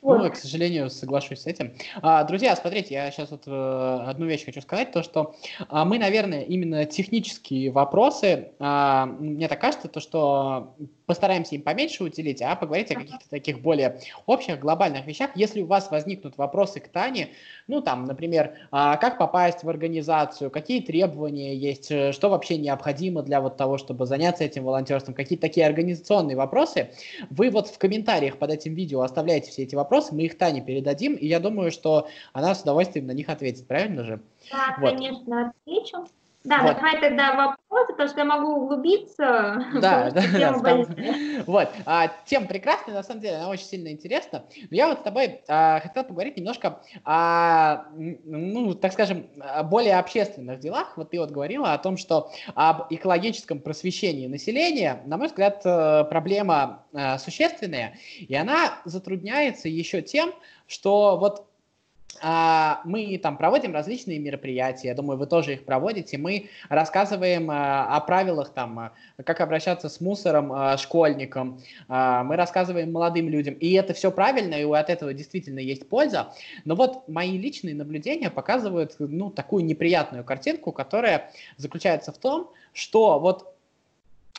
Вот. 0.00 0.22
Ну, 0.22 0.30
к 0.30 0.36
сожалению, 0.36 0.90
соглашусь 0.90 1.40
с 1.40 1.46
этим. 1.46 1.72
А, 2.02 2.24
друзья, 2.24 2.54
смотрите, 2.56 2.94
я 2.94 3.10
сейчас 3.10 3.30
вот 3.30 3.44
э, 3.46 4.04
одну 4.06 4.26
вещь 4.26 4.44
хочу 4.44 4.60
сказать, 4.60 4.92
то 4.92 5.02
что 5.02 5.34
а, 5.68 5.84
мы, 5.84 5.98
наверное, 5.98 6.42
именно 6.42 6.84
технические 6.84 7.70
вопросы, 7.70 8.52
а, 8.58 9.06
мне 9.06 9.48
так 9.48 9.60
кажется, 9.60 9.88
то 9.88 10.00
что 10.00 10.74
постараемся 11.06 11.54
им 11.54 11.62
поменьше 11.62 12.04
уделить, 12.04 12.40
а 12.42 12.56
поговорить 12.56 12.90
о 12.90 12.94
каких-то 12.94 13.28
таких 13.28 13.60
более 13.60 14.00
общих, 14.26 14.58
глобальных 14.58 15.06
вещах. 15.06 15.30
Если 15.34 15.60
у 15.60 15.66
вас 15.66 15.90
возникнут 15.90 16.38
вопросы 16.38 16.80
к 16.80 16.88
Тане, 16.88 17.28
ну 17.66 17.82
там, 17.82 18.06
например, 18.06 18.54
а, 18.70 18.96
как 18.96 19.18
попасть 19.18 19.62
в 19.62 19.68
организацию, 19.68 20.50
какие 20.50 20.80
требования 20.80 21.54
есть, 21.54 21.90
э, 21.90 22.12
что 22.12 22.28
вообще 22.28 22.56
необходимо 22.56 23.22
для 23.22 23.40
вот 23.40 23.56
того, 23.56 23.78
чтобы 23.78 24.06
заняться 24.06 24.44
этим 24.44 24.64
волонтерством, 24.64 25.14
какие-то 25.14 25.42
такие 25.42 25.66
организационные 25.66 26.36
вопросы, 26.36 26.90
вы 27.30 27.50
вот 27.50 27.68
в 27.68 27.78
комментариях 27.78 28.38
под 28.38 28.50
этим 28.50 28.74
видео 28.74 29.02
оставляете 29.02 29.50
все 29.50 29.61
эти 29.62 29.74
вопросы, 29.74 30.14
мы 30.14 30.22
их 30.22 30.38
Тане 30.38 30.60
передадим, 30.60 31.14
и 31.14 31.26
я 31.26 31.40
думаю, 31.40 31.70
что 31.70 32.08
она 32.32 32.54
с 32.54 32.62
удовольствием 32.62 33.06
на 33.06 33.12
них 33.12 33.28
ответит, 33.28 33.66
правильно 33.66 34.04
же? 34.04 34.22
Да, 34.50 34.76
вот. 34.78 34.90
конечно, 34.90 35.54
отвечу. 35.64 36.06
Да, 36.44 36.62
вот. 36.62 36.76
давай 36.76 37.00
тогда 37.00 37.34
вопрос, 37.34 37.86
потому 37.88 38.08
что 38.08 38.18
я 38.18 38.24
могу 38.24 38.52
углубиться. 38.52 39.64
Да, 39.74 40.10
да, 40.10 40.22
да. 40.32 40.58
Там, 40.60 40.86
вот, 41.46 41.68
а, 41.86 42.08
тема 42.26 42.46
прекрасная, 42.46 42.94
на 42.94 43.02
самом 43.02 43.20
деле, 43.20 43.36
она 43.36 43.48
очень 43.48 43.64
сильно 43.64 43.88
интересна. 43.88 44.44
Но 44.70 44.76
я 44.76 44.88
вот 44.88 45.00
с 45.00 45.02
тобой 45.02 45.42
а, 45.48 45.80
хотел 45.80 46.04
поговорить 46.04 46.36
немножко 46.36 46.80
о, 47.04 47.84
ну, 47.94 48.74
так 48.74 48.92
скажем, 48.92 49.26
более 49.64 49.98
общественных 49.98 50.58
делах. 50.60 50.96
Вот 50.96 51.10
ты 51.10 51.20
вот 51.20 51.30
говорила 51.30 51.72
о 51.72 51.78
том, 51.78 51.96
что 51.96 52.30
об 52.54 52.86
экологическом 52.90 53.60
просвещении 53.60 54.26
населения, 54.26 55.02
на 55.06 55.16
мой 55.16 55.28
взгляд, 55.28 55.62
э, 55.64 56.04
проблема 56.04 56.84
а, 56.92 57.18
существенная, 57.18 57.96
и 58.18 58.34
она 58.34 58.80
затрудняется 58.84 59.68
еще 59.68 60.02
тем, 60.02 60.32
что 60.66 61.16
вот 61.18 61.46
мы 62.84 63.18
там 63.22 63.36
проводим 63.36 63.74
различные 63.74 64.18
мероприятия, 64.18 64.88
я 64.88 64.94
думаю, 64.94 65.18
вы 65.18 65.26
тоже 65.26 65.54
их 65.54 65.64
проводите. 65.64 66.18
Мы 66.18 66.50
рассказываем 66.68 67.50
а, 67.50 67.96
о 67.96 68.00
правилах, 68.00 68.50
там, 68.50 68.78
а, 68.78 68.92
как 69.24 69.40
обращаться 69.40 69.88
с 69.88 70.00
мусором 70.00 70.76
школьникам, 70.78 71.60
мы 71.88 72.36
рассказываем 72.36 72.92
молодым 72.92 73.28
людям. 73.28 73.54
И 73.54 73.72
это 73.72 73.94
все 73.94 74.10
правильно, 74.10 74.54
и 74.54 74.64
от 74.64 74.90
этого 74.90 75.12
действительно 75.14 75.58
есть 75.58 75.88
польза. 75.88 76.32
Но 76.64 76.74
вот 76.74 77.08
мои 77.08 77.38
личные 77.38 77.74
наблюдения 77.74 78.30
показывают 78.30 78.96
ну, 78.98 79.30
такую 79.30 79.64
неприятную 79.64 80.24
картинку, 80.24 80.72
которая 80.72 81.30
заключается 81.56 82.12
в 82.12 82.18
том, 82.18 82.50
что 82.72 83.18
вот 83.18 83.51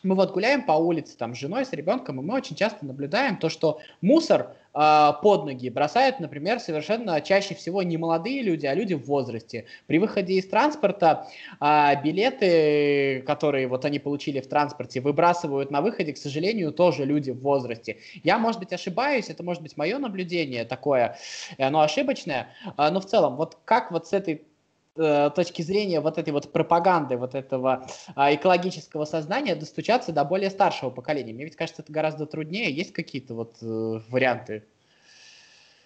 мы 0.03 0.15
вот 0.15 0.31
гуляем 0.31 0.63
по 0.63 0.73
улице 0.73 1.17
там 1.17 1.33
с 1.33 1.37
женой, 1.37 1.65
с 1.65 1.71
ребенком, 1.71 2.19
и 2.19 2.23
мы 2.23 2.35
очень 2.35 2.55
часто 2.55 2.85
наблюдаем 2.85 3.37
то, 3.37 3.49
что 3.49 3.79
мусор 4.01 4.53
э, 4.73 5.11
под 5.21 5.45
ноги 5.45 5.69
бросают, 5.69 6.19
например, 6.19 6.59
совершенно 6.59 7.21
чаще 7.21 7.55
всего 7.55 7.81
не 7.83 7.97
молодые 7.97 8.41
люди, 8.41 8.65
а 8.65 8.73
люди 8.73 8.93
в 8.93 9.05
возрасте. 9.05 9.65
При 9.87 9.99
выходе 9.99 10.33
из 10.33 10.47
транспорта 10.47 11.27
э, 11.59 12.01
билеты, 12.03 13.23
которые 13.25 13.67
вот 13.67 13.85
они 13.85 13.99
получили 13.99 14.41
в 14.41 14.47
транспорте, 14.47 14.99
выбрасывают 14.99 15.71
на 15.71 15.81
выходе, 15.81 16.13
к 16.13 16.17
сожалению, 16.17 16.73
тоже 16.73 17.05
люди 17.05 17.31
в 17.31 17.39
возрасте. 17.39 17.97
Я, 18.23 18.37
может 18.37 18.59
быть, 18.59 18.73
ошибаюсь, 18.73 19.29
это 19.29 19.43
может 19.43 19.63
быть 19.63 19.77
мое 19.77 19.97
наблюдение 19.97 20.65
такое, 20.65 21.17
оно 21.57 21.81
ошибочное, 21.81 22.49
э, 22.77 22.89
но 22.89 22.99
в 22.99 23.05
целом, 23.05 23.37
вот 23.37 23.57
как 23.63 23.91
вот 23.91 24.07
с 24.07 24.13
этой 24.13 24.33
Э, 24.35 24.52
точки 24.95 25.61
зрения 25.61 26.01
вот 26.01 26.17
этой 26.17 26.31
вот 26.31 26.51
пропаганды, 26.51 27.17
вот 27.17 27.35
этого 27.35 27.85
а, 28.15 28.33
экологического 28.33 29.05
сознания 29.05 29.55
достучаться 29.55 30.11
до 30.11 30.23
более 30.23 30.49
старшего 30.49 30.89
поколения? 30.89 31.33
Мне 31.33 31.45
ведь 31.45 31.55
кажется, 31.55 31.81
это 31.81 31.91
гораздо 31.91 32.25
труднее. 32.25 32.71
Есть 32.71 32.93
какие-то 32.93 33.33
вот 33.33 33.57
э, 33.61 33.99
варианты? 34.09 34.63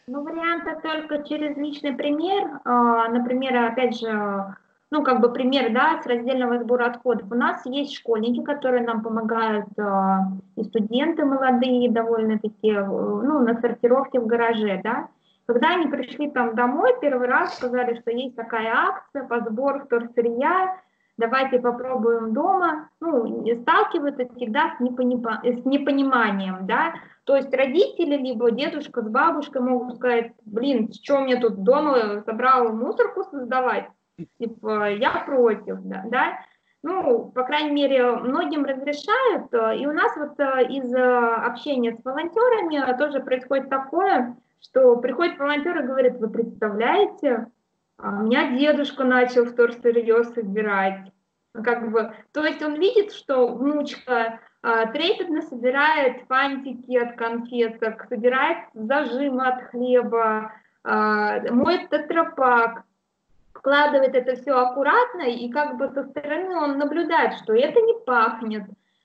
Ну, 0.08 0.24
варианты 0.24 0.80
только 0.82 1.24
через 1.28 1.58
личный 1.58 1.94
пример. 1.94 2.62
А, 2.64 3.10
например, 3.10 3.56
опять 3.58 4.00
же, 4.00 4.56
ну, 4.90 5.04
как 5.04 5.20
бы 5.20 5.34
пример, 5.34 5.74
да, 5.74 6.02
с 6.02 6.06
раздельного 6.06 6.60
сбора 6.60 6.88
отходов. 6.88 7.30
У 7.30 7.36
нас 7.36 7.66
есть 7.66 7.94
школьники, 7.94 8.42
которые 8.42 8.84
нам 8.84 9.04
помогают, 9.04 9.68
а, 9.78 10.32
и 10.56 10.64
студенты 10.64 11.26
молодые 11.26 11.92
довольно-таки, 11.92 12.72
э, 12.72 12.86
ну, 12.86 13.40
на 13.40 13.60
сортировке 13.60 14.22
в 14.22 14.28
гараже, 14.28 14.80
да. 14.84 15.10
Когда 15.48 15.70
они 15.76 15.88
пришли 15.88 16.30
там 16.30 16.56
домой, 16.56 16.94
первый 17.00 17.28
раз 17.28 17.56
сказали, 17.56 17.98
что 18.02 18.12
есть 18.12 18.36
такая 18.36 18.74
акция 18.74 19.24
по 19.24 19.40
сбору 19.40 19.80
вторсырья, 19.86 20.78
давайте 21.18 21.60
попробуем 21.60 22.34
дома, 22.34 22.90
ну, 23.00 23.46
сталкиваются 23.62 24.28
всегда 24.36 24.76
с, 24.76 24.82
непонима 24.82 25.42
с 25.44 25.66
непониманием, 25.66 26.68
да, 26.68 26.96
то 27.24 27.38
есть 27.38 27.54
родители, 27.54 28.18
либо 28.18 28.52
дедушка 28.52 29.02
с 29.02 29.10
бабушкой 29.10 29.62
могут 29.62 29.96
сказать, 29.96 30.34
блин, 30.46 30.92
что 30.92 31.22
мне 31.22 31.38
тут 31.38 31.64
дома 31.64 32.24
собрал 32.26 32.74
мусорку 32.74 33.24
создавать, 33.24 33.88
типа, 34.40 34.92
я 34.92 35.24
против, 35.26 35.78
да, 35.84 36.04
да, 36.08 36.40
ну, 36.84 37.32
по 37.34 37.44
крайней 37.44 37.72
мере, 37.72 38.12
многим 38.12 38.66
разрешают, 38.66 39.52
и 39.80 39.88
у 39.88 39.94
нас 39.94 40.16
вот 40.18 40.40
э, 40.40 40.66
из 40.70 40.94
э, 40.94 41.36
общения 41.36 41.94
с 41.94 42.06
волонтерами 42.06 42.98
тоже 42.98 43.20
происходит 43.20 43.70
такое, 43.70 44.36
что 44.62 44.98
приходит 44.98 45.38
волонтер 45.38 45.80
и 45.80 45.88
говорит, 45.88 46.18
вы 46.18 46.30
представляете, 46.30 47.48
а 47.98 48.12
меня 48.12 48.56
дедушка 48.58 49.04
начал 49.04 49.46
вторсырье 49.46 50.24
собирать. 50.24 51.12
Как 51.54 51.92
бы, 51.92 52.14
то 52.34 52.46
есть 52.46 52.62
он 52.62 52.76
видит, 52.76 53.12
что 53.12 53.48
внучка 53.48 54.40
а, 54.62 54.86
трепетно 54.88 55.42
собирает 55.42 56.28
фантики 56.28 56.96
от 56.98 57.16
конфеток, 57.16 58.06
собирает 58.10 58.58
зажимы 58.74 59.48
от 59.48 59.64
хлеба, 59.70 60.52
а, 60.84 61.40
моет 61.52 61.90
тетрапак, 61.90 62.84
складывает 63.56 64.14
это 64.14 64.36
все 64.36 64.52
аккуратно, 64.52 65.22
и 65.22 65.50
как 65.50 65.78
бы 65.78 65.90
со 65.90 66.04
стороны 66.04 66.56
он 66.56 66.78
наблюдает, 66.78 67.34
что 67.34 67.54
это 67.54 67.82
не 67.82 67.96
пахнет, 68.06 68.64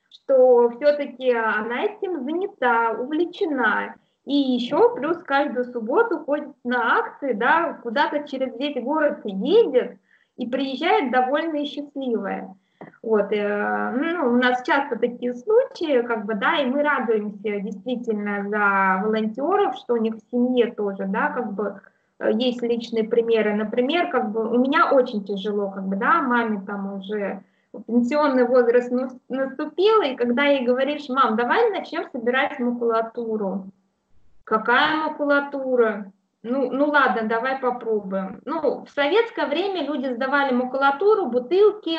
что 0.09 0.69
все-таки 0.71 1.33
она 1.33 1.85
этим 1.85 2.23
занята, 2.23 2.91
увлечена. 2.91 3.95
И 4.25 4.35
еще 4.35 4.95
плюс 4.95 5.17
каждую 5.17 5.65
субботу 5.65 6.19
ходит 6.19 6.53
на 6.63 6.99
акции, 6.99 7.33
да, 7.33 7.73
куда-то 7.83 8.27
через 8.27 8.57
весь 8.57 8.81
город 8.81 9.19
едет 9.25 9.97
и 10.37 10.47
приезжает 10.47 11.11
довольно 11.11 11.65
счастливая. 11.65 12.55
Вот, 13.01 13.31
э, 13.31 13.91
ну, 13.91 14.27
у 14.27 14.37
нас 14.37 14.63
часто 14.63 14.97
такие 14.97 15.33
случаи, 15.35 16.01
как 16.01 16.25
бы, 16.25 16.35
да, 16.35 16.59
и 16.59 16.65
мы 16.65 16.83
радуемся 16.83 17.59
действительно 17.59 18.49
за 18.49 19.05
волонтеров, 19.05 19.75
что 19.75 19.93
у 19.93 19.97
них 19.97 20.15
в 20.15 20.31
семье 20.31 20.71
тоже, 20.71 21.05
да, 21.07 21.29
как 21.29 21.53
бы 21.53 21.81
э, 22.19 22.31
есть 22.33 22.61
личные 22.61 23.03
примеры. 23.03 23.53
Например, 23.55 24.09
как 24.09 24.31
бы 24.31 24.49
у 24.49 24.57
меня 24.57 24.91
очень 24.91 25.23
тяжело, 25.23 25.69
как 25.69 25.85
бы, 25.85 25.95
да, 25.95 26.21
маме 26.21 26.61
там 26.65 26.93
уже 26.93 27.41
пенсионный 27.87 28.45
возраст 28.45 28.91
наступил, 29.29 30.01
и 30.01 30.15
когда 30.15 30.43
ей 30.45 30.65
говоришь, 30.65 31.09
мам, 31.09 31.35
давай 31.35 31.71
начнем 31.71 32.05
собирать 32.11 32.59
макулатуру, 32.59 33.65
Какая 34.43 34.97
макулатура? 34.97 36.11
Ну, 36.43 36.71
ну 36.71 36.87
ладно, 36.87 37.27
давай 37.27 37.57
попробуем. 37.59 38.41
Ну, 38.45 38.83
в 38.83 38.89
советское 38.89 39.47
время 39.47 39.85
люди 39.85 40.13
сдавали 40.13 40.53
макулатуру, 40.53 41.27
бутылки, 41.27 41.97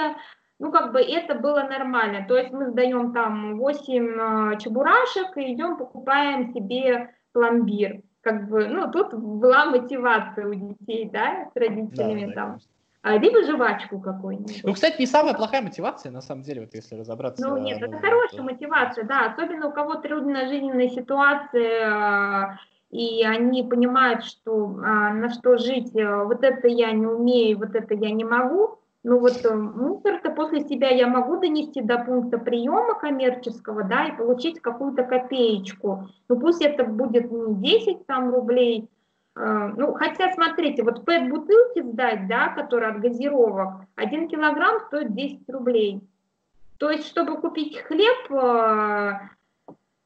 ну, 0.59 0.71
как 0.71 0.93
бы 0.93 1.01
это 1.01 1.35
было 1.35 1.63
нормально. 1.63 2.27
То 2.29 2.37
есть 2.37 2.53
мы 2.53 2.71
сдаем 2.71 3.13
там 3.13 3.59
8 3.59 4.21
а, 4.21 4.57
чебурашек 4.57 5.37
и 5.37 5.55
идем 5.55 5.77
покупаем 5.77 6.53
себе 6.53 7.15
пломбир. 7.33 8.03
Как 8.21 8.49
бы, 8.49 8.67
ну, 8.69 8.91
тут 8.91 9.15
была 9.15 9.67
мотивация 9.67 10.47
у 10.47 10.55
детей, 10.55 11.11
да, 11.11 11.51
с 11.53 11.57
родителями 11.57 12.27
да, 12.27 12.33
там. 12.33 12.51
А, 12.53 12.59
либо 13.05 13.45
жвачку 13.45 14.01
какую-нибудь. 14.01 14.63
Ну, 14.65 14.73
кстати, 14.73 14.99
не 14.99 15.07
самая 15.07 15.35
плохая 15.35 15.63
мотивация, 15.63 16.11
на 16.11 16.23
самом 16.23 16.43
деле, 16.43 16.63
вот 16.63 16.75
если 16.75 16.97
разобраться. 16.97 17.47
Ну, 17.47 17.59
нет, 17.59 17.83
это 17.83 17.99
хорошая 17.99 18.43
мотивация, 18.43 19.05
да, 19.05 19.27
особенно 19.27 19.69
у 19.69 19.73
кого 19.73 19.97
трудная 19.97 20.49
жизненная 20.49 20.89
ситуация, 20.89 21.87
а, 21.87 22.59
и 22.91 23.25
они 23.25 23.63
понимают, 23.63 24.25
что 24.25 24.77
а, 24.83 25.13
на 25.13 25.29
что 25.31 25.59
жить, 25.59 25.95
э, 25.95 26.25
вот 26.25 26.43
это 26.43 26.69
я 26.69 26.93
не 26.93 27.07
умею, 27.07 27.59
вот 27.59 27.75
это 27.75 27.95
я 27.95 28.11
не 28.11 28.25
могу, 28.25 28.79
ну 29.05 29.19
вот 29.19 29.45
э, 29.45 29.55
мусор-то 29.55 30.31
после 30.31 30.63
себя 30.63 30.89
я 30.89 31.07
могу 31.07 31.37
донести 31.37 31.83
до 31.83 31.99
пункта 31.99 32.39
приема 32.39 32.95
коммерческого, 32.95 33.85
да, 33.85 34.07
и 34.07 34.17
получить 34.17 34.61
какую-то 34.61 35.05
копеечку. 35.05 36.09
Ну 36.29 36.41
пусть 36.41 36.63
это 36.63 36.85
будет 36.85 37.31
не 37.31 37.55
10 37.55 38.07
там 38.07 38.35
рублей, 38.35 38.89
ну, 39.37 39.95
хотя, 39.95 40.33
смотрите, 40.33 40.85
вот 40.85 41.05
пэт-бутылки 41.05 41.83
сдать, 41.83 42.29
да, 42.29 42.51
которые 42.51 42.93
от 42.93 43.01
газировок, 43.01 43.85
1 43.97 44.29
килограмм 44.29 44.79
стоит 44.87 45.13
10 45.13 45.49
рублей. 45.49 46.01
То 46.79 46.91
есть, 46.91 47.07
чтобы 47.07 47.41
купить 47.41 47.79
хлеб, 47.79 48.31
э, 48.31 49.13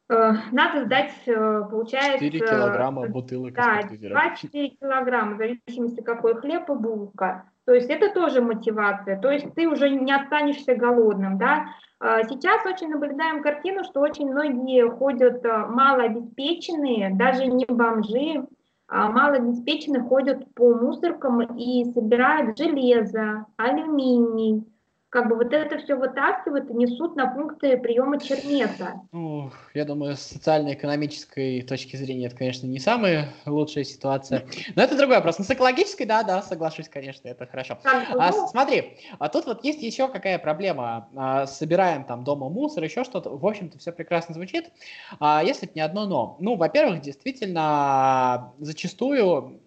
э, 0.09 0.33
надо 0.53 0.85
сдать, 0.85 1.13
получается... 1.27 2.25
4 2.25 2.39
килограмма 2.41 3.09
бутылок. 3.09 3.53
Да, 3.53 3.81
2-4 3.83 4.69
килограмма, 4.81 5.35
в 5.35 5.39
зависимости, 5.39 6.01
какой 6.01 6.35
хлеб 6.37 6.69
и 6.71 6.75
булка. 6.75 7.51
То 7.67 7.75
есть 7.75 7.91
это 7.91 8.11
тоже 8.15 8.41
мотивация. 8.41 9.21
То 9.21 9.31
есть 9.31 9.53
ты 9.55 9.69
уже 9.69 9.91
не 9.91 10.11
останешься 10.11 10.75
голодным, 10.75 11.37
да. 11.37 11.67
Сейчас 12.01 12.65
очень 12.65 12.89
наблюдаем 12.89 13.43
картину, 13.43 13.85
что 13.85 14.01
очень 14.01 14.31
многие 14.31 14.89
ходят 14.89 15.45
малообеспеченные, 15.45 17.15
даже 17.15 17.47
не 17.47 17.67
бомжи, 17.67 18.47
малообеспеченные 18.89 20.03
ходят 20.03 20.53
по 20.55 20.75
мусоркам 20.75 21.43
и 21.57 21.85
собирают 21.93 22.57
железо, 22.59 23.47
алюминий, 23.57 24.65
как 25.11 25.29
бы 25.29 25.37
вот 25.37 25.53
это 25.53 25.79
все 25.79 25.95
вытаскивают 25.95 26.71
и 26.71 26.75
несут 26.75 27.17
на 27.17 27.27
пункты 27.27 27.79
приема 27.79 28.21
чермета. 28.21 29.01
Ну, 29.11 29.51
я 29.73 29.87
думаю, 29.87 30.17
с 30.17 30.21
социально-экономической 30.21 31.63
точки 31.63 31.97
зрения 31.97 32.27
это, 32.27 32.37
конечно, 32.37 32.67
не 32.67 32.79
самая 32.79 33.31
лучшая 33.47 33.85
ситуация. 33.85 34.45
Но 34.77 34.83
это 34.83 34.99
другой 34.99 35.17
вопрос. 35.17 35.39
Но 35.39 35.45
с 35.45 35.51
экологической, 35.51 36.05
да, 36.05 36.23
да, 36.23 36.43
соглашусь, 36.43 36.89
конечно, 36.89 37.27
это 37.27 37.47
хорошо. 37.47 37.79
А, 37.85 38.33
смотри, 38.33 38.99
а 39.19 39.29
тут 39.31 39.47
вот 39.47 39.65
есть 39.65 39.83
еще 39.83 40.09
какая 40.09 40.39
проблема. 40.39 41.09
А, 41.17 41.47
собираем 41.47 42.05
там 42.05 42.23
дома 42.23 42.51
мусор, 42.51 42.85
еще 42.85 43.05
что-то. 43.05 43.31
В 43.31 43.47
общем-то, 43.47 43.79
все 43.79 43.93
прекрасно 43.93 44.35
звучит. 44.35 44.71
А, 45.21 45.43
если 45.43 45.67
бы 45.67 45.73
не 45.75 45.81
одно 45.81 46.07
но. 46.07 46.37
Ну, 46.39 46.57
во-первых, 46.57 47.01
действительно, 47.01 48.53
зачастую 48.59 49.61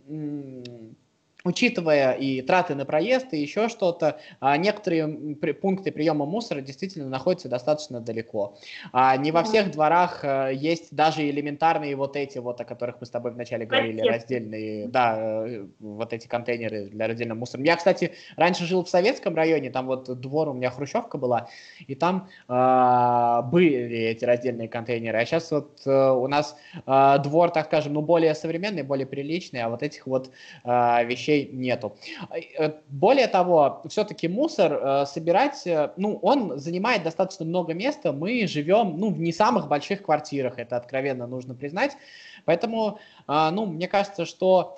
учитывая 1.44 2.14
и 2.14 2.42
траты 2.42 2.76
на 2.76 2.86
проезд, 2.86 3.34
и 3.34 3.38
еще 3.40 3.70
что-то, 3.70 4.20
а, 4.40 4.58
некоторые 4.58 5.36
пункты 5.54 5.92
приема 5.92 6.26
мусора 6.26 6.62
действительно 6.62 7.10
находятся 7.10 7.50
достаточно 7.50 8.00
далеко. 8.00 8.58
А, 8.92 9.18
не 9.18 9.32
во 9.32 9.44
всех 9.44 9.72
дворах 9.72 10.24
э, 10.24 10.52
есть 10.54 10.94
даже 10.96 11.30
элементарные 11.30 11.96
вот 11.96 12.16
эти 12.16 12.38
вот, 12.38 12.60
о 12.62 12.66
которых 12.66 12.98
мы 13.00 13.06
с 13.06 13.10
тобой 13.10 13.32
вначале 13.32 13.66
говорили, 13.66 14.02
раздельные, 14.02 14.88
да, 14.88 15.16
э, 15.20 15.66
вот 15.80 16.14
эти 16.14 16.28
контейнеры 16.28 16.86
для 16.86 17.08
раздельного 17.08 17.40
мусора. 17.40 17.64
Я, 17.64 17.76
кстати, 17.76 18.14
раньше 18.36 18.66
жил 18.66 18.84
в 18.84 18.90
советском 18.90 19.36
районе, 19.36 19.72
там 19.72 19.88
вот 19.88 20.20
двор 20.20 20.50
у 20.50 20.54
меня 20.54 20.70
хрущевка 20.70 21.18
была, 21.18 21.50
и 21.80 21.96
там 21.96 22.30
э, 22.48 23.42
были 23.52 23.98
эти 23.98 24.26
раздельные 24.26 24.68
контейнеры, 24.68 25.20
а 25.20 25.26
сейчас 25.26 25.52
вот 25.52 25.82
э, 25.86 26.12
у 26.12 26.28
нас 26.28 26.56
э, 26.86 27.18
двор, 27.24 27.52
так 27.52 27.68
скажем, 27.68 27.94
ну 27.94 28.02
более 28.02 28.36
современный, 28.36 28.84
более 28.84 29.08
приличный, 29.08 29.62
а 29.62 29.70
вот 29.70 29.84
этих 29.84 30.08
вот 30.08 30.32
э, 30.64 31.06
вещей 31.06 31.31
вещей 31.32 31.50
нету. 31.54 31.96
Э, 32.58 32.72
более 32.90 33.28
того, 33.28 33.82
все-таки 33.90 34.28
мусор 34.28 34.74
э, 34.74 35.06
собирать, 35.06 35.66
э, 35.66 35.92
ну, 35.98 36.20
он 36.22 36.60
занимает 36.60 37.04
достаточно 37.04 37.46
много 37.46 37.74
места. 37.74 38.12
Мы 38.12 38.48
живем, 38.48 38.96
ну, 38.98 39.10
в 39.10 39.20
не 39.20 39.34
самых 39.34 39.68
больших 39.68 40.04
квартирах, 40.04 40.60
это 40.60 40.78
откровенно 40.78 41.28
нужно 41.28 41.56
признать. 41.56 41.92
Поэтому, 42.46 43.00
ну, 43.28 43.66
мне 43.66 43.88
кажется, 43.88 44.26
что 44.26 44.78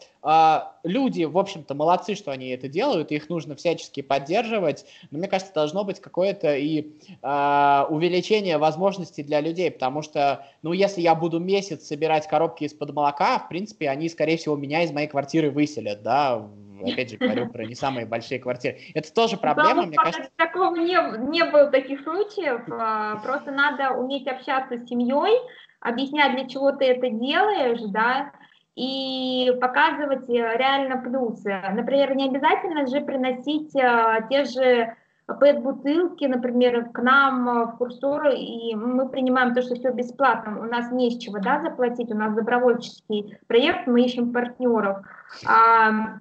люди, 0.84 1.24
в 1.24 1.38
общем-то, 1.38 1.76
молодцы, 1.76 2.16
что 2.16 2.32
они 2.32 2.50
это 2.50 2.68
делают, 2.68 3.12
их 3.12 3.30
нужно 3.30 3.56
всячески 3.56 4.02
поддерживать, 4.02 4.86
но 5.12 5.20
мне 5.20 5.28
кажется, 5.28 5.54
должно 5.54 5.84
быть 5.84 6.00
какое-то 6.00 6.56
и 6.56 6.92
увеличение 7.22 8.58
возможностей 8.58 9.24
для 9.24 9.42
людей, 9.42 9.70
потому 9.70 10.02
что, 10.02 10.46
ну, 10.62 10.72
если 10.72 11.02
я 11.02 11.14
буду 11.16 11.40
месяц 11.40 11.86
собирать 11.86 12.28
коробки 12.28 12.64
из-под 12.64 12.94
молока, 12.94 13.40
в 13.40 13.50
принципе, 13.50 13.90
они, 13.90 14.08
скорее 14.08 14.38
всего, 14.38 14.56
меня 14.56 14.84
из 14.84 14.92
моей 14.92 15.08
квартиры 15.08 15.52
выселят, 15.52 16.04
да, 16.04 16.48
опять 16.86 17.12
же 17.12 17.18
говорю 17.18 17.48
про 17.50 17.66
не 17.66 17.76
самые 17.76 18.06
большие 18.06 18.40
квартиры. 18.40 18.78
Это 18.94 19.14
тоже 19.14 19.38
проблема, 19.38 19.86
мне 19.86 19.96
кажется. 19.96 20.30
Такого 20.36 20.76
не, 20.76 20.98
не 21.30 21.44
было 21.46 21.68
таких 21.68 22.02
случаев, 22.02 22.62
а, 22.70 23.18
просто 23.18 23.52
надо 23.52 23.92
уметь 23.92 24.28
общаться 24.28 24.78
с 24.78 24.90
семьей, 24.90 25.40
объяснять, 25.84 26.36
для 26.36 26.48
чего 26.48 26.72
ты 26.72 26.86
это 26.86 27.10
делаешь, 27.10 27.82
да, 27.92 28.32
и 28.76 29.56
показывать 29.62 30.30
э, 30.30 30.58
реально 30.58 30.98
плюсы. 30.98 31.62
Например, 31.74 32.16
не 32.16 32.30
обязательно 32.30 32.88
же 32.88 33.02
приносить 33.02 33.76
э, 33.76 34.26
те 34.30 34.46
же 34.46 34.96
пэт-бутылки, 35.28 36.26
например, 36.26 36.90
к 36.90 37.00
нам 37.00 37.50
э, 37.50 37.66
в 37.66 37.78
курсоры, 37.78 38.36
и 38.36 38.74
мы 38.76 39.08
принимаем 39.10 39.54
то, 39.54 39.62
что 39.62 39.76
все 39.76 39.92
бесплатно, 39.92 40.60
у 40.60 40.64
нас 40.64 40.92
не 40.92 41.12
с 41.12 41.18
чего 41.20 41.38
да, 41.40 41.62
заплатить, 41.62 42.12
у 42.12 42.16
нас 42.16 42.34
добровольческий 42.34 43.38
проект, 43.48 43.86
мы 43.86 44.02
ищем 44.02 44.34
партнеров. 44.34 45.06
А, 45.46 46.18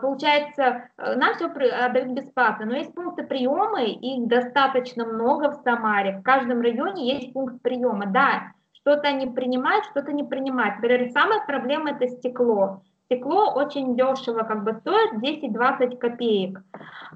получается, 0.00 0.88
нам 0.96 1.34
все 1.34 1.46
отдают 1.46 2.12
бесплатно, 2.12 2.66
но 2.66 2.76
есть 2.76 2.94
пункты 2.94 3.24
приема, 3.24 3.82
их 3.82 4.28
достаточно 4.28 5.04
много 5.04 5.50
в 5.50 5.62
Самаре, 5.62 6.18
в 6.18 6.22
каждом 6.22 6.60
районе 6.60 7.12
есть 7.12 7.32
пункт 7.32 7.60
приема, 7.60 8.06
да, 8.06 8.52
что-то 8.88 9.08
они 9.08 9.26
принимают, 9.26 9.84
что-то 9.86 10.12
не 10.12 10.24
принимают. 10.24 10.76
Например, 10.76 11.10
самая 11.12 11.44
проблема– 11.46 11.90
это 11.92 12.08
стекло. 12.08 12.82
Стекло 13.04 13.52
очень 13.54 13.96
дешево 13.96 14.44
как 14.44 14.64
бы 14.64 14.72
стоит, 14.80 15.22
10-20 15.22 15.98
копеек. 15.98 16.62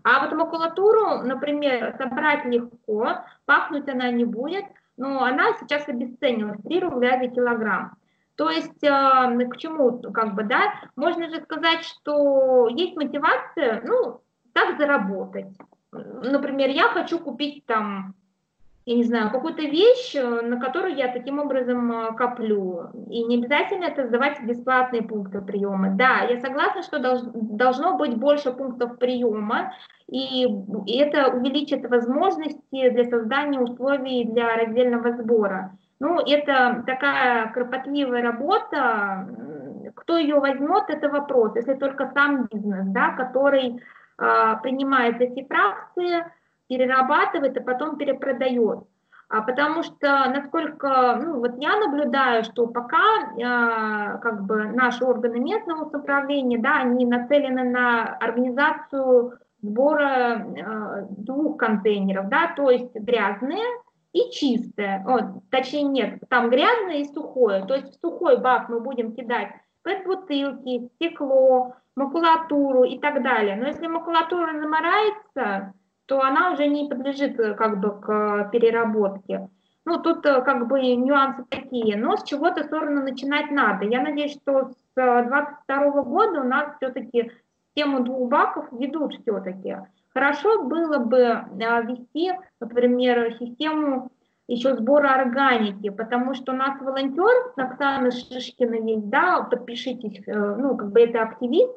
А 0.05 0.21
вот 0.21 0.37
макулатуру, 0.37 1.23
например, 1.23 1.95
собрать 1.97 2.45
легко, 2.45 3.25
пахнуть 3.47 3.89
она 3.89 4.11
не 4.11 4.27
будет, 4.27 4.65
но 4.99 5.25
она 5.25 5.55
сейчас 5.61 5.89
обесценилась, 5.89 6.61
3 6.63 6.81
рубля 6.81 7.19
за 7.19 7.29
килограмм. 7.29 7.97
То 8.37 8.51
есть 8.51 8.83
э, 8.83 8.89
к 8.89 9.57
чему, 9.57 9.99
как 10.13 10.35
бы, 10.35 10.45
да, 10.45 10.75
можно 10.97 11.29
же 11.31 11.41
сказать, 11.43 11.85
что 11.85 12.69
есть 12.69 12.97
мотивация, 12.97 13.83
ну, 13.85 14.21
так 14.53 14.79
заработать. 14.79 15.49
Например, 15.93 16.69
я 16.69 16.89
хочу 16.89 17.19
купить 17.19 17.65
там 17.67 18.15
я 18.85 18.97
не 18.97 19.05
знаю, 19.05 19.31
какую-то 19.31 19.63
вещь, 19.63 20.15
э, 20.17 20.41
на 20.43 20.59
которую 20.61 20.97
я 20.97 21.09
таким 21.09 21.39
образом 21.39 21.93
э, 21.93 22.15
коплю. 22.15 22.91
И 23.09 23.23
не 23.25 23.37
обязательно 23.37 23.85
это 23.85 24.07
сдавать 24.09 24.43
бесплатные 24.43 25.03
пункты 25.03 25.41
приема. 25.41 25.91
Да, 25.91 26.23
я 26.23 26.41
согласна, 26.41 26.83
что 26.83 26.99
долж, 26.99 27.21
должно 27.33 27.97
быть 27.97 28.17
больше 28.17 28.53
пунктов 28.53 28.99
приема, 28.99 29.73
и 30.09 30.47
это 30.89 31.29
увеличит 31.29 31.89
возможности 31.89 32.91
для 32.91 33.05
создания 33.05 33.61
условий 33.61 34.25
для 34.25 34.57
раздельного 34.57 35.13
сбора. 35.13 35.77
Ну, 36.01 36.19
это 36.19 36.83
такая 36.85 37.53
кропотливая 37.53 38.23
работа. 38.23 39.29
Кто 39.95 40.19
ее 40.19 40.41
возьмет, 40.41 40.85
это 40.89 41.09
вопрос. 41.09 41.55
Если 41.55 41.75
только 41.75 42.11
сам 42.13 42.47
бизнес, 42.47 42.87
да, 42.89 43.11
который 43.11 43.81
э, 44.19 44.57
принимает 44.63 45.21
эти 45.21 45.47
фракции, 45.47 46.25
перерабатывает, 46.73 47.59
а 47.59 47.61
потом 47.61 47.99
перепродает. 47.99 48.79
А 49.29 49.43
потому 49.43 49.83
что, 49.83 50.27
насколько, 50.29 51.19
ну, 51.23 51.41
вот 51.41 51.59
я 51.59 51.79
наблюдаю, 51.79 52.45
что 52.45 52.67
пока 52.67 53.03
э, 53.37 54.19
как 54.21 54.45
бы 54.45 54.65
наши 54.65 55.05
органы 55.05 55.39
местного 55.39 55.85
управления, 55.85 56.59
да, 56.59 56.79
они 56.81 57.05
нацелены 57.05 57.65
на 57.65 58.17
организацию 58.17 59.39
сбора 59.61 60.47
э, 60.47 61.07
двух 61.11 61.59
контейнеров, 61.59 62.29
да, 62.29 62.55
то 62.57 62.71
есть 62.71 62.95
грязные 62.95 63.65
и 64.15 64.31
чистое. 64.31 65.05
О, 65.07 65.41
точнее 65.51 65.85
нет, 65.85 66.21
там 66.31 66.49
грязное 66.49 66.97
и 66.97 67.13
сухое. 67.13 67.65
То 67.67 67.75
есть 67.75 67.91
в 67.91 68.01
сухой 68.01 68.39
бак 68.39 68.71
мы 68.71 68.81
будем 68.81 69.13
кидать 69.13 69.49
пэт-бутылки, 69.83 70.91
стекло, 70.95 71.75
макулатуру 71.97 72.85
и 72.85 72.99
так 72.99 73.23
далее. 73.23 73.57
Но 73.57 73.67
если 73.67 73.87
макулатура 73.87 74.59
заморается, 74.59 75.75
то 76.07 76.21
она 76.21 76.53
уже 76.53 76.67
не 76.67 76.89
подлежит 76.89 77.39
э, 77.39 77.55
как 77.55 77.81
бы 77.81 78.01
к 78.01 78.51
переработке. 78.53 79.49
Ну, 79.85 80.01
тут 80.01 80.25
э, 80.27 80.43
как 80.43 80.69
бы 80.69 80.81
нюансы 80.81 81.45
такие, 81.49 81.97
но 81.97 82.17
с 82.17 82.25
чего-то 82.25 82.65
стороны 82.65 83.03
начинать 83.03 83.51
надо. 83.51 83.85
Я 83.85 84.03
надеюсь, 84.03 84.33
что 84.33 84.71
с 84.71 84.77
2022 84.95 86.03
года 86.03 86.41
у 86.41 86.45
нас 86.45 86.77
все-таки 86.77 87.31
тему 87.75 88.01
двух 88.01 88.29
баков 88.29 88.67
ведут 88.73 89.15
все-таки. 89.23 89.79
Хорошо 90.13 90.65
было 90.65 90.99
бы 90.99 91.19
э, 91.19 91.83
вести, 91.85 92.33
например, 92.61 93.35
систему 93.39 94.11
еще 94.49 94.77
сбора 94.77 95.15
органики, 95.15 95.89
потому 95.89 96.35
что 96.35 96.53
у 96.53 96.57
нас 96.57 96.79
волонтер 96.81 97.53
Оксана 97.57 98.11
Шишкина 98.11 98.75
есть, 98.75 99.09
да, 99.09 99.43
подпишитесь, 99.43 100.23
ну, 100.27 100.77
как 100.77 100.91
бы 100.91 101.01
это 101.01 101.23
активист, 101.23 101.73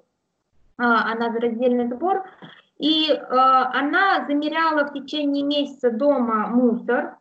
а, 0.78 1.12
она 1.12 1.32
за 1.32 1.40
раздельный 1.40 1.88
сбор, 1.88 2.26
и 2.78 3.10
э, 3.10 3.18
она 3.30 4.26
замеряла 4.28 4.86
в 4.86 4.94
течение 4.94 5.44
месяца 5.44 5.92
дома 5.92 6.48
мусор, 6.48 7.18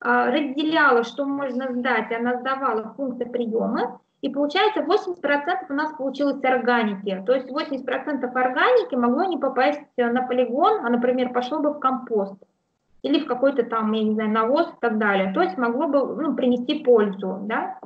э, 0.00 0.30
разделяла, 0.30 1.04
что 1.04 1.24
можно 1.24 1.72
сдать, 1.72 2.12
она 2.12 2.38
сдавала 2.38 2.82
в 2.84 2.96
пункты 2.96 3.26
приема, 3.26 4.00
и 4.22 4.30
получается 4.30 4.80
80% 4.80 5.66
у 5.68 5.74
нас 5.74 5.92
получилось 5.98 6.42
органики. 6.42 7.22
То 7.26 7.34
есть 7.34 7.50
80% 7.50 8.24
органики 8.34 8.94
могло 8.94 9.24
не 9.24 9.36
попасть 9.36 9.82
на 9.96 10.22
полигон, 10.22 10.86
а, 10.86 10.88
например, 10.88 11.32
пошло 11.32 11.58
бы 11.58 11.74
в 11.74 11.78
компост 11.78 12.42
или 13.02 13.20
в 13.20 13.26
какой-то 13.26 13.64
там, 13.64 13.92
я 13.92 14.02
не 14.02 14.14
знаю, 14.14 14.30
навоз 14.30 14.68
и 14.68 14.80
так 14.80 14.96
далее. 14.96 15.32
То 15.34 15.42
есть 15.42 15.58
могло 15.58 15.88
бы 15.88 16.22
ну, 16.22 16.34
принести 16.34 16.82
пользу. 16.82 17.40
Да? 17.42 17.78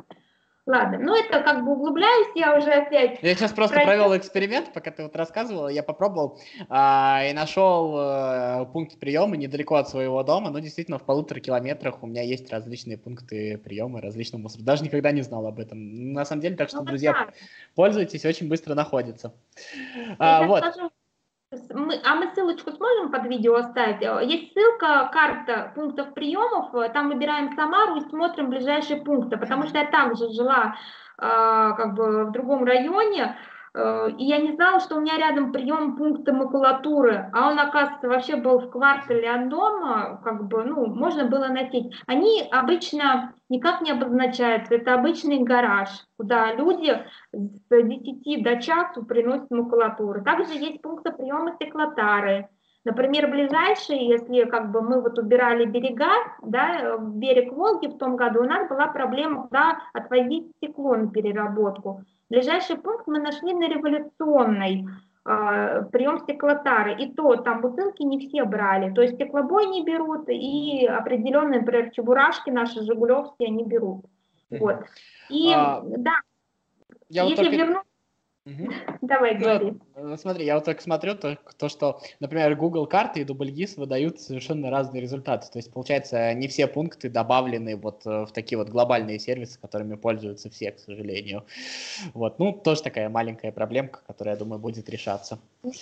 Ладно, 0.68 0.98
ну 0.98 1.16
это 1.16 1.40
как 1.42 1.64
бы 1.64 1.72
углубляюсь, 1.72 2.28
я 2.34 2.54
уже 2.54 2.70
опять... 2.70 3.20
Я 3.22 3.34
сейчас 3.34 3.54
просто 3.54 3.76
Пройдет. 3.76 3.94
провел 3.94 4.18
эксперимент, 4.18 4.70
пока 4.74 4.90
ты 4.90 5.02
вот 5.02 5.16
рассказывала, 5.16 5.68
я 5.68 5.82
попробовал 5.82 6.38
а, 6.68 7.22
и 7.24 7.32
нашел 7.32 7.94
а, 7.96 8.66
пункт 8.66 8.98
приема 8.98 9.38
недалеко 9.38 9.76
от 9.76 9.88
своего 9.88 10.22
дома, 10.22 10.50
но 10.50 10.58
действительно 10.58 10.98
в 10.98 11.04
полутора 11.04 11.40
километрах 11.40 12.02
у 12.02 12.06
меня 12.06 12.20
есть 12.20 12.52
различные 12.52 12.98
пункты 12.98 13.56
приема 13.56 14.02
различного 14.02 14.42
мусора. 14.42 14.62
Даже 14.62 14.84
никогда 14.84 15.10
не 15.10 15.22
знал 15.22 15.46
об 15.46 15.58
этом. 15.58 16.12
На 16.12 16.26
самом 16.26 16.42
деле, 16.42 16.54
так 16.54 16.68
что, 16.68 16.80
ну, 16.80 16.84
друзья, 16.84 17.14
так. 17.14 17.34
пользуйтесь, 17.74 18.26
очень 18.26 18.46
быстро 18.50 18.74
находится. 18.74 19.32
А, 20.18 20.46
вот. 20.46 20.58
Скажу, 20.58 20.90
мы, 21.70 22.00
а 22.04 22.14
мы 22.14 22.30
ссылочку 22.34 22.70
сможем 22.72 23.10
под 23.10 23.24
видео 23.26 23.54
оставить? 23.54 24.02
Есть 24.30 24.52
ссылка, 24.52 25.08
карта 25.12 25.72
пунктов 25.74 26.12
приемов, 26.12 26.92
там 26.92 27.08
выбираем 27.08 27.54
Самару 27.54 27.96
и 27.96 28.08
смотрим 28.08 28.50
ближайшие 28.50 29.02
пункты, 29.02 29.36
потому 29.38 29.66
что 29.66 29.78
я 29.78 29.86
там 29.86 30.14
же 30.14 30.30
жила 30.30 30.76
э, 31.16 31.20
как 31.20 31.94
бы 31.94 32.26
в 32.26 32.32
другом 32.32 32.64
районе, 32.64 33.36
Э, 33.36 33.57
и 33.78 34.24
я 34.24 34.38
не 34.38 34.52
знала, 34.52 34.80
что 34.80 34.96
у 34.96 35.00
меня 35.00 35.16
рядом 35.16 35.52
прием 35.52 35.96
пункта 35.96 36.32
макулатуры, 36.32 37.30
а 37.32 37.50
он, 37.50 37.58
оказывается, 37.58 38.08
вообще 38.08 38.36
был 38.36 38.58
в 38.58 38.70
квартале 38.70 39.30
от 39.30 39.48
дома, 39.48 40.20
как 40.24 40.48
бы, 40.48 40.64
ну, 40.64 40.86
можно 40.86 41.26
было 41.26 41.46
найти. 41.46 41.92
Они 42.06 42.42
обычно 42.50 43.34
никак 43.48 43.80
не 43.80 43.92
обозначаются, 43.92 44.74
это 44.74 44.94
обычный 44.94 45.38
гараж, 45.44 45.88
куда 46.16 46.54
люди 46.54 47.04
с 47.32 47.68
10 47.70 48.42
до 48.42 48.60
часу 48.60 49.04
приносят 49.04 49.50
макулатуру. 49.50 50.24
Также 50.24 50.54
есть 50.54 50.82
пункты 50.82 51.12
приема 51.12 51.54
стеклотары, 51.54 52.48
Например, 52.84 53.30
ближайший, 53.30 53.98
если 53.98 54.44
как 54.44 54.70
бы 54.70 54.80
мы 54.80 55.02
вот 55.02 55.18
убирали 55.18 55.66
берега, 55.66 56.10
да, 56.42 56.96
берег 56.98 57.52
Волги 57.52 57.88
в 57.88 57.98
том 57.98 58.16
году, 58.16 58.40
у 58.40 58.44
нас 58.44 58.66
была 58.66 58.86
проблема, 58.86 59.42
куда 59.42 59.78
отвозить 59.92 60.52
стекло 60.56 60.94
на 60.96 61.10
переработку. 61.10 62.04
Ближайший 62.30 62.76
пункт 62.76 63.06
мы 63.06 63.20
нашли 63.20 63.54
на 63.54 63.68
революционной, 63.68 64.86
э, 65.24 65.82
прием 65.90 66.18
стеклотары. 66.18 66.94
И 67.02 67.12
то 67.12 67.36
там 67.36 67.60
бутылки 67.60 68.02
не 68.02 68.18
все 68.18 68.44
брали. 68.44 68.92
То 68.92 69.02
есть 69.02 69.14
стеклобой 69.14 69.66
не 69.66 69.84
берут, 69.84 70.28
и 70.28 70.86
определенные, 70.86 71.60
например, 71.60 71.90
чебурашки 71.90 72.50
наши, 72.50 72.82
жигулевские, 72.82 73.48
они 73.48 73.64
берут. 73.64 74.04
Вот. 74.50 74.84
И 75.28 75.52
а, 75.54 75.82
да, 75.84 76.14
я 77.08 77.24
если 77.24 77.44
вот 77.44 77.50
только... 77.50 77.56
вернуться 77.56 77.87
Угу. 78.48 78.72
Давай, 79.02 79.34
ну, 79.34 79.40
говори. 79.40 79.74
Ну, 79.96 80.16
смотри, 80.16 80.44
я 80.46 80.54
вот 80.54 80.64
так 80.64 80.80
смотрю, 80.80 81.14
то, 81.14 81.38
то, 81.58 81.68
что, 81.68 82.00
например, 82.20 82.56
Google 82.56 82.86
карты 82.86 83.20
и 83.20 83.24
DoubleGIS 83.24 83.78
выдают 83.78 84.20
совершенно 84.20 84.70
разные 84.70 85.02
результаты. 85.02 85.50
То 85.52 85.58
есть, 85.58 85.72
получается, 85.72 86.32
не 86.34 86.48
все 86.48 86.66
пункты 86.66 87.10
добавлены 87.10 87.76
вот 87.76 88.06
э, 88.06 88.24
в 88.24 88.32
такие 88.32 88.56
вот 88.56 88.70
глобальные 88.70 89.18
сервисы, 89.18 89.60
которыми 89.60 89.96
пользуются 89.96 90.48
все, 90.50 90.72
к 90.72 90.78
сожалению. 90.78 91.44
Вот, 92.14 92.38
ну, 92.38 92.52
тоже 92.52 92.82
такая 92.82 93.08
маленькая 93.10 93.52
проблемка, 93.52 94.00
которая, 94.06 94.34
я 94.34 94.38
думаю, 94.38 94.58
будет 94.58 94.88
решаться. 94.88 95.38
Ну, 95.62 95.72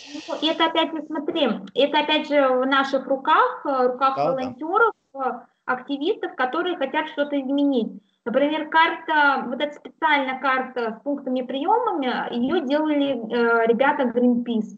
это 0.42 0.66
опять 0.66 0.90
же, 0.92 1.05
смотри, 1.07 1.48
это 1.74 2.00
опять 2.00 2.29
же 2.29 2.48
в 2.48 2.66
наших 2.66 3.07
руках, 3.07 3.64
в 3.64 3.68
э, 3.68 3.87
руках 3.92 4.16
да, 4.16 4.33
волонтеров, 4.33 4.92
да. 5.14 5.46
активистов, 5.66 6.35
которые 6.35 6.76
хотят 6.76 7.09
что-то 7.11 7.40
изменить. 7.40 7.92
Например, 8.26 8.68
карта, 8.68 9.44
вот 9.46 9.60
эта 9.60 9.72
специальная 9.72 10.40
карта 10.40 10.98
с 10.98 11.02
пунктами 11.04 11.42
приемами, 11.42 12.34
ее 12.34 12.66
делали 12.66 13.12
э, 13.12 13.66
ребята 13.68 14.02
Greenpeace. 14.02 14.76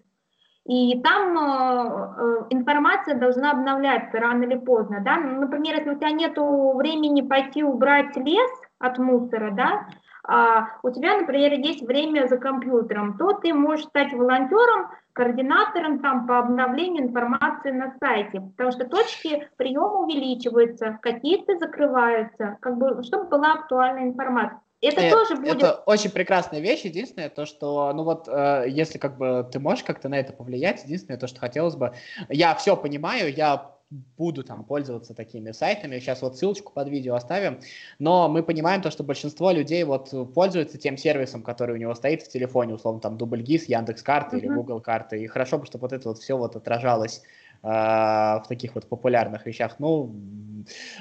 И 0.66 1.00
там 1.00 1.38
э, 1.38 2.14
э, 2.18 2.46
информация 2.50 3.14
должна 3.14 3.52
обновляться 3.52 4.20
рано 4.20 4.44
или 4.44 4.56
поздно. 4.56 5.00
Да? 5.02 5.16
Например, 5.16 5.76
если 5.76 5.90
у 5.90 5.94
тебя 5.94 6.10
нет 6.10 6.36
времени 6.36 7.22
пойти 7.22 7.64
убрать 7.64 8.14
лес 8.16 8.50
от 8.78 8.98
мусора, 8.98 9.50
да, 9.52 9.86
а 10.24 10.68
у 10.82 10.90
тебя, 10.90 11.16
например, 11.16 11.54
есть 11.54 11.82
время 11.82 12.28
за 12.28 12.36
компьютером, 12.36 13.16
то 13.16 13.32
ты 13.32 13.54
можешь 13.54 13.86
стать 13.86 14.12
волонтером, 14.12 14.90
координатором 15.18 15.98
там 15.98 16.28
по 16.28 16.38
обновлению 16.38 17.02
информации 17.02 17.72
на 17.72 17.92
сайте, 17.98 18.40
потому 18.40 18.70
что 18.70 18.84
точки 18.84 19.48
приема 19.56 19.98
увеличиваются, 20.04 20.98
какие-то 21.02 21.58
закрываются, 21.58 22.56
как 22.60 22.78
бы, 22.78 23.02
чтобы 23.02 23.24
была 23.24 23.54
актуальная 23.54 24.04
информация. 24.04 24.60
Это 24.80 25.00
Нет, 25.00 25.12
тоже 25.12 25.34
будет... 25.34 25.56
Это 25.56 25.72
очень 25.86 26.10
прекрасная 26.10 26.60
вещь. 26.60 26.82
Единственное, 26.82 27.28
то, 27.30 27.46
что, 27.46 27.92
ну 27.92 28.04
вот, 28.04 28.28
э, 28.28 28.66
если 28.68 28.98
как 28.98 29.18
бы 29.18 29.44
ты 29.50 29.58
можешь 29.58 29.82
как-то 29.82 30.08
на 30.08 30.14
это 30.14 30.32
повлиять, 30.32 30.84
единственное, 30.84 31.18
то, 31.18 31.26
что 31.26 31.40
хотелось 31.40 31.74
бы... 31.74 31.94
Я 32.28 32.54
все 32.54 32.76
понимаю, 32.76 33.34
я 33.34 33.72
буду 33.90 34.44
там 34.44 34.64
пользоваться 34.64 35.14
такими 35.14 35.52
сайтами. 35.52 35.98
Сейчас 35.98 36.22
вот 36.22 36.36
ссылочку 36.36 36.72
под 36.72 36.88
видео 36.88 37.14
оставим. 37.14 37.60
Но 37.98 38.28
мы 38.28 38.42
понимаем 38.42 38.82
то, 38.82 38.90
что 38.90 39.02
большинство 39.02 39.50
людей 39.50 39.82
вот 39.84 40.12
пользуются 40.34 40.78
тем 40.78 40.96
сервисом, 40.96 41.42
который 41.42 41.74
у 41.74 41.78
него 41.78 41.94
стоит 41.94 42.22
в 42.22 42.28
телефоне, 42.28 42.74
условно 42.74 43.00
там 43.00 43.16
DoubleGIS, 43.16 43.64
Яндекс.Карты 43.68 44.36
uh-huh. 44.36 44.40
или 44.40 44.48
Google 44.48 44.80
карты. 44.80 45.22
И 45.22 45.26
хорошо 45.26 45.58
бы, 45.58 45.66
чтобы 45.66 45.82
вот 45.82 45.92
это 45.92 46.08
вот 46.08 46.18
все 46.18 46.36
вот 46.36 46.54
отражалось 46.54 47.22
э, 47.62 47.68
в 47.68 48.44
таких 48.48 48.74
вот 48.74 48.86
популярных 48.86 49.46
вещах. 49.46 49.76
Ну, 49.78 50.14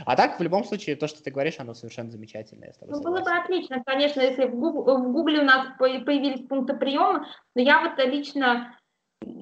а 0.05 0.15
так, 0.15 0.39
в 0.39 0.43
любом 0.43 0.63
случае, 0.63 0.95
то, 0.95 1.07
что 1.07 1.21
ты 1.21 1.31
говоришь, 1.31 1.59
оно 1.59 1.73
совершенно 1.73 2.09
замечательное. 2.09 2.73
Ну, 2.81 3.01
было 3.01 3.21
бы 3.21 3.31
отлично, 3.31 3.83
конечно, 3.85 4.21
если 4.21 4.45
в 4.45 4.55
Гугле 4.55 5.41
у 5.41 5.45
нас 5.45 5.67
появились 5.77 6.47
пункты 6.47 6.73
приема, 6.73 7.27
но 7.53 7.61
я 7.61 7.81
вот 7.81 7.97
лично 8.05 8.73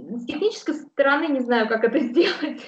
с 0.09 0.25
технической 0.25 0.75
стороны 0.75 1.27
не 1.27 1.39
знаю, 1.39 1.67
как 1.67 1.83
это 1.83 1.99
сделать. 2.07 2.61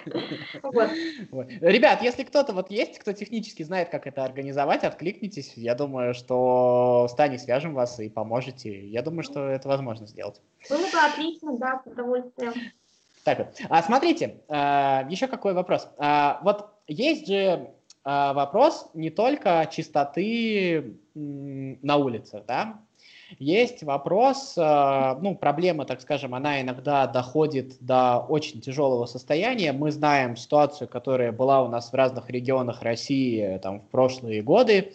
Вот. 1.32 1.48
Ребят, 1.62 2.02
если 2.02 2.24
кто-то 2.24 2.54
вот 2.54 2.72
есть, 2.72 3.00
кто 3.00 3.14
технически 3.14 3.64
знает, 3.64 3.90
как 3.90 4.08
это 4.08 4.24
организовать, 4.24 4.84
откликнитесь. 4.84 5.54
Я 5.56 5.76
думаю, 5.76 6.14
что 6.14 7.08
с 7.10 7.16
Таней 7.16 7.40
свяжем 7.40 7.74
вас 7.74 8.00
и 8.00 8.10
поможете. 8.10 8.88
Я 8.88 9.02
думаю, 9.02 9.24
что 9.24 9.48
это 9.48 9.68
возможно 9.68 10.08
сделать. 10.08 10.42
Было 10.70 10.80
бы 10.80 10.98
отлично, 11.12 11.58
да, 11.58 11.82
с 11.84 11.92
удовольствием. 11.92 12.54
Так 13.24 13.40
вот. 13.40 13.48
А 13.70 13.84
смотрите, 13.84 14.38
а, 14.48 15.06
еще 15.10 15.28
какой 15.28 15.54
вопрос. 15.54 15.90
А, 15.98 16.40
вот 16.44 16.70
есть 16.88 17.28
же 17.28 17.72
а, 18.04 18.34
вопрос 18.34 18.90
не 18.94 19.10
только 19.10 19.68
чистоты 19.70 20.98
на 21.14 21.98
улице, 21.98 22.44
да, 22.48 22.80
есть 23.40 23.84
вопрос, 23.84 24.56
э, 24.58 25.16
ну, 25.22 25.36
проблема, 25.36 25.86
так 25.86 26.02
скажем, 26.02 26.34
она 26.34 26.62
иногда 26.62 27.08
доходит 27.08 27.78
до 27.80 28.20
очень 28.20 28.62
тяжелого 28.62 29.06
состояния. 29.06 29.74
Мы 29.74 29.92
знаем 29.92 30.36
ситуацию, 30.36 30.88
которая 30.88 31.32
была 31.32 31.64
у 31.64 31.68
нас 31.68 31.92
в 31.92 31.96
разных 31.96 32.30
регионах 32.30 32.82
России 32.82 33.60
там, 33.62 33.82
в 33.82 33.88
прошлые 33.90 34.42
годы. 34.42 34.94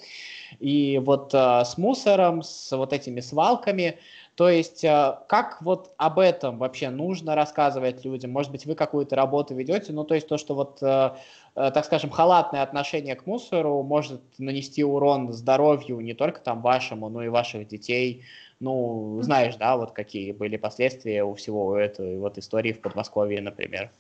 И 0.61 1.01
вот 1.05 1.33
э, 1.35 1.65
с 1.65 1.79
мусором, 1.79 2.43
с 2.43 2.77
вот 2.77 2.93
этими 2.93 3.21
свалками, 3.21 3.99
то 4.35 4.49
есть, 4.49 4.83
э, 4.83 5.19
как 5.29 5.61
вот 5.61 5.93
об 5.99 6.19
этом 6.19 6.57
вообще 6.57 6.89
нужно 6.89 7.35
рассказывать 7.35 8.05
людям? 8.05 8.31
Может 8.31 8.51
быть, 8.51 8.65
вы 8.65 8.75
какую-то 8.75 9.15
работу 9.15 9.55
ведете? 9.55 9.93
Ну, 9.93 10.05
то 10.05 10.15
есть 10.15 10.27
то, 10.27 10.39
что 10.39 10.55
вот, 10.55 10.83
э, 10.83 11.11
э, 11.55 11.71
так 11.71 11.85
скажем, 11.85 12.09
халатное 12.11 12.63
отношение 12.63 13.15
к 13.15 13.27
мусору 13.27 13.83
может 13.83 14.23
нанести 14.39 14.83
урон 14.83 15.33
здоровью 15.35 16.01
не 16.01 16.15
только 16.15 16.41
там 16.41 16.63
вашему, 16.63 17.11
но 17.11 17.23
и 17.23 17.29
ваших 17.29 17.69
детей. 17.69 18.25
Ну, 18.59 19.19
знаешь, 19.21 19.57
да, 19.57 19.77
вот 19.77 19.93
какие 19.93 20.33
были 20.33 20.57
последствия 20.57 21.25
у 21.25 21.35
всего 21.35 21.77
этой 21.77 22.17
вот 22.17 22.39
истории 22.39 22.73
в 22.73 22.81
Подмосковье, 22.81 23.43
например. 23.43 23.91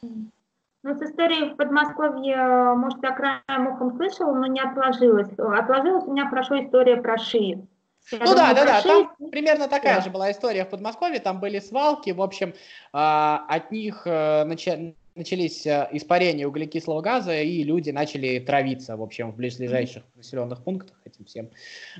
Ну, 0.00 0.94
с 0.94 1.02
историей 1.02 1.52
в 1.52 1.56
Подмосковье, 1.56 2.74
может, 2.76 3.02
я 3.02 3.10
краем 3.10 3.66
ухом 3.66 3.94
слышала, 3.96 4.32
но 4.32 4.46
не 4.46 4.60
отложилась. 4.60 5.32
Отложилась 5.36 6.04
у 6.04 6.12
меня 6.12 6.30
хорошо 6.30 6.64
история 6.64 6.96
про 6.96 7.18
ШИИ. 7.18 7.66
Ну 8.12 8.34
да, 8.34 8.54
да, 8.54 8.64
да, 8.64 8.82
там 8.82 9.12
примерно 9.30 9.68
такая 9.68 9.96
да. 9.96 10.02
же 10.02 10.10
была 10.10 10.30
история 10.30 10.64
в 10.64 10.70
Подмосковье, 10.70 11.18
там 11.18 11.40
были 11.40 11.58
свалки, 11.58 12.10
в 12.10 12.22
общем, 12.22 12.54
а, 12.92 13.44
от 13.48 13.72
них 13.72 14.02
э, 14.06 14.44
начались 14.44 15.66
э, 15.66 15.88
испарения 15.92 16.46
углекислого 16.46 17.00
газа, 17.00 17.34
и 17.34 17.64
люди 17.64 17.90
начали 17.90 18.38
травиться, 18.38 18.96
в 18.96 19.02
общем, 19.02 19.32
в 19.32 19.36
ближайших 19.36 20.04
населенных 20.14 20.62
пунктах 20.62 20.96
этим 21.04 21.24
всем. 21.24 21.50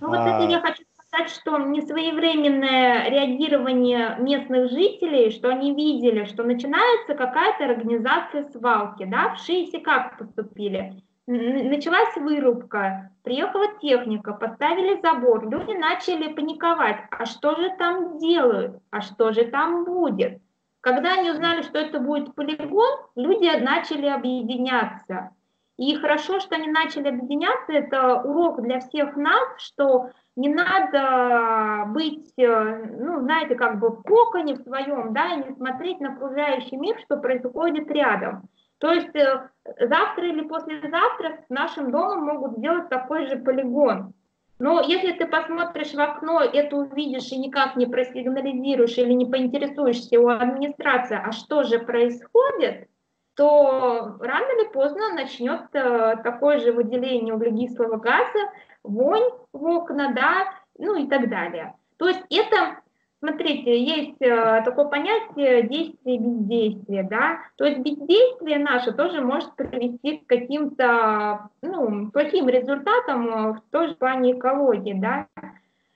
Ну 0.01 0.09
вот 0.09 0.21
это 0.21 0.47
а. 0.47 0.51
я 0.51 0.61
хочу 0.61 0.85
сказать, 1.09 1.31
что 1.31 1.59
несвоевременное 1.59 3.11
реагирование 3.11 4.16
местных 4.21 4.71
жителей, 4.71 5.31
что 5.31 5.49
они 5.49 5.75
видели, 5.75 6.25
что 6.25 6.45
начинается 6.45 7.14
какая-то 7.14 7.64
организация 7.64 8.49
свалки, 8.51 9.05
да, 9.05 9.35
в 9.35 9.45
ШИИСе 9.45 9.81
как 9.81 10.19
поступили? 10.19 11.03
Началась 11.27 12.15
вырубка, 12.17 13.11
приехала 13.23 13.67
техника, 13.81 14.33
поставили 14.33 15.01
забор, 15.01 15.49
люди 15.49 15.73
начали 15.73 16.33
паниковать, 16.33 16.99
а 17.11 17.27
что 17.27 17.57
же 17.57 17.71
там 17.79 18.19
делают, 18.19 18.81
а 18.91 19.01
что 19.01 19.33
же 19.33 19.45
там 19.45 19.85
будет. 19.85 20.41
Когда 20.81 21.15
они 21.15 21.33
узнали, 21.33 21.62
что 21.62 21.79
это 21.79 21.99
будет 21.99 22.35
полигон, 22.35 23.01
люди 23.17 23.51
начали 23.61 24.07
объединяться. 24.07 25.31
И 25.79 25.95
хорошо, 25.97 26.41
что 26.41 26.55
они 26.55 26.69
начали 26.69 27.09
объединяться, 27.09 27.73
это 27.73 28.23
урок 28.23 28.62
для 28.62 28.81
всех 28.81 29.15
нас, 29.17 29.49
что 29.59 30.11
не 30.35 30.49
надо 30.49 31.87
быть, 31.89 32.33
э, 32.39 32.85
ну, 32.99 33.21
знаете, 33.21 33.57
как 33.57 33.79
бы 33.79 33.91
в 33.91 34.03
коконе 34.03 34.55
в 34.55 34.62
своем, 34.62 35.12
да, 35.12 35.35
и 35.35 35.45
не 35.45 35.55
смотреть 35.55 36.01
на 36.01 36.15
окружающий 36.15 36.77
мир, 36.77 36.99
что 37.01 37.17
происходит 37.17 37.91
рядом. 37.91 38.49
То 38.79 38.93
есть 38.93 39.15
э, 39.15 39.49
завтра 39.81 40.27
или 40.27 40.43
послезавтра 40.43 41.45
нашим 41.49 41.91
домом 41.91 42.25
могут 42.25 42.59
сделать 42.59 42.89
такой 42.89 43.27
же 43.27 43.37
полигон. 43.39 44.12
Но 44.59 44.81
если 44.81 45.12
ты 45.12 45.27
посмотришь 45.27 45.93
в 45.93 46.01
окно, 46.01 46.41
это 46.41 46.77
увидишь 46.77 47.31
и 47.31 47.39
никак 47.39 47.77
не 47.77 47.87
просигнализируешь 47.87 48.97
или 48.97 49.12
не 49.12 49.27
поинтересуешься 49.27 50.19
у 50.19 50.29
администрации, 50.29 51.21
а 51.23 51.33
что 51.33 51.62
же 51.62 51.79
происходит, 51.79 52.89
то 53.35 54.17
рано 54.19 54.47
или 54.47 54.73
поздно 54.73 55.12
начнет 55.12 55.62
э, 55.75 56.17
такое 56.25 56.59
же 56.59 56.73
выделение 56.73 57.35
углекислого 57.35 57.97
газа, 57.97 58.51
вонь 58.83 59.31
в 59.53 59.67
окна, 59.67 60.12
да, 60.15 60.55
ну 60.79 60.97
и 60.97 61.07
так 61.07 61.29
далее. 61.29 61.75
То 61.99 62.09
есть 62.09 62.23
это 62.31 62.81
Смотрите, 63.19 63.83
есть 63.83 64.21
э, 64.21 64.63
такое 64.65 64.87
понятие 64.87 65.63
действие 65.63 66.19
бездействия, 66.19 67.03
да, 67.03 67.39
то 67.57 67.65
есть 67.65 67.79
бездействие 67.79 68.59
наше 68.59 68.93
тоже 68.93 69.23
может 69.23 69.57
привести 69.57 70.19
к 70.19 70.27
каким-то, 70.27 71.49
ну, 71.63 72.11
плохим 72.11 72.47
результатам 72.49 73.29
э, 73.29 73.53
в 73.55 73.63
той 73.71 73.89
же 73.89 73.95
плане 73.95 74.33
экологии, 74.33 74.93
да. 74.93 75.29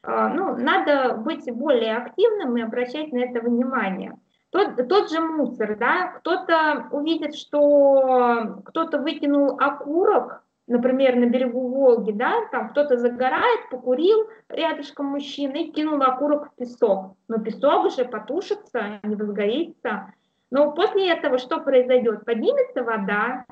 Э, 0.02 0.28
ну, 0.34 0.56
надо 0.56 1.14
быть 1.14 1.44
более 1.52 1.98
активным 1.98 2.56
и 2.56 2.62
обращать 2.62 3.12
на 3.12 3.18
это 3.18 3.40
внимание. 3.40 4.16
Тот, 4.48 4.88
тот 4.88 5.10
же 5.10 5.20
мусор, 5.20 5.76
да, 5.76 6.14
кто-то 6.18 6.88
увидит, 6.90 7.36
что 7.36 8.62
кто-то 8.64 8.98
выкинул 8.98 9.58
окурок, 9.60 10.42
например, 10.70 11.16
на 11.16 11.26
берегу 11.26 11.68
Волги, 11.68 12.12
да, 12.12 12.46
там 12.52 12.70
кто-то 12.70 12.96
загорает, 12.96 13.68
покурил 13.70 14.28
рядышком 14.48 15.06
мужчина 15.06 15.56
и 15.56 15.70
кинул 15.72 16.00
окурок 16.00 16.48
в 16.48 16.54
песок. 16.54 17.16
Но 17.26 17.38
песок 17.38 17.90
же 17.90 18.04
потушится, 18.04 19.00
не 19.02 19.16
возгорится. 19.16 20.14
Но 20.50 20.70
после 20.70 21.10
этого 21.10 21.38
что 21.38 21.58
произойдет? 21.58 22.24
Поднимется 22.24 22.84
вода, 22.84 23.44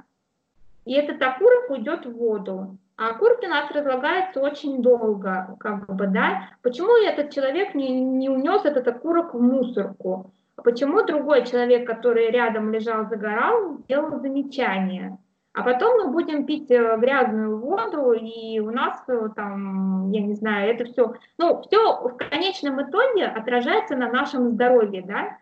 и 0.84 0.94
этот 0.94 1.20
окурок 1.20 1.70
уйдет 1.70 2.06
в 2.06 2.16
воду. 2.16 2.78
А 2.96 3.10
окурки 3.10 3.46
у 3.46 3.50
нас 3.50 3.70
разлагаются 3.72 4.40
очень 4.40 4.80
долго, 4.80 5.56
как 5.58 5.86
бы, 5.94 6.06
да. 6.06 6.50
Почему 6.62 6.96
этот 6.96 7.30
человек 7.30 7.74
не, 7.74 8.00
не 8.00 8.28
унес 8.28 8.64
этот 8.64 8.86
окурок 8.86 9.34
в 9.34 9.40
мусорку? 9.40 10.32
Почему 10.54 11.04
другой 11.04 11.44
человек, 11.46 11.86
который 11.86 12.30
рядом 12.30 12.72
лежал, 12.72 13.08
загорал, 13.08 13.78
сделал 13.84 14.20
замечание? 14.20 15.18
А 15.58 15.62
потом 15.64 15.98
мы 15.98 16.12
будем 16.12 16.46
пить 16.46 16.70
э, 16.70 16.96
грязную 16.98 17.58
воду, 17.58 18.12
и 18.12 18.60
у 18.60 18.70
нас 18.70 19.02
э, 19.08 19.28
там, 19.34 20.08
я 20.12 20.20
не 20.20 20.34
знаю, 20.34 20.70
это 20.70 20.84
все, 20.84 21.14
ну, 21.36 21.62
все 21.62 22.00
в 22.00 22.16
конечном 22.16 22.80
итоге 22.88 23.24
отражается 23.26 23.96
на 23.96 24.08
нашем 24.08 24.50
здоровье, 24.50 25.02
да, 25.02 25.36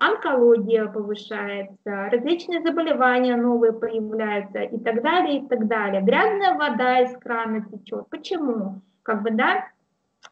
онкология 0.00 0.86
повышается, 0.86 2.08
различные 2.10 2.62
заболевания 2.62 3.36
новые 3.36 3.74
появляются 3.74 4.60
и 4.60 4.78
так 4.78 5.02
далее, 5.02 5.40
и 5.40 5.46
так 5.46 5.66
далее. 5.66 6.00
Грязная 6.00 6.54
вода 6.54 7.00
из 7.00 7.14
крана 7.18 7.60
течет. 7.60 8.08
Почему? 8.08 8.80
Как 9.02 9.22
бы, 9.22 9.32
да, 9.32 9.66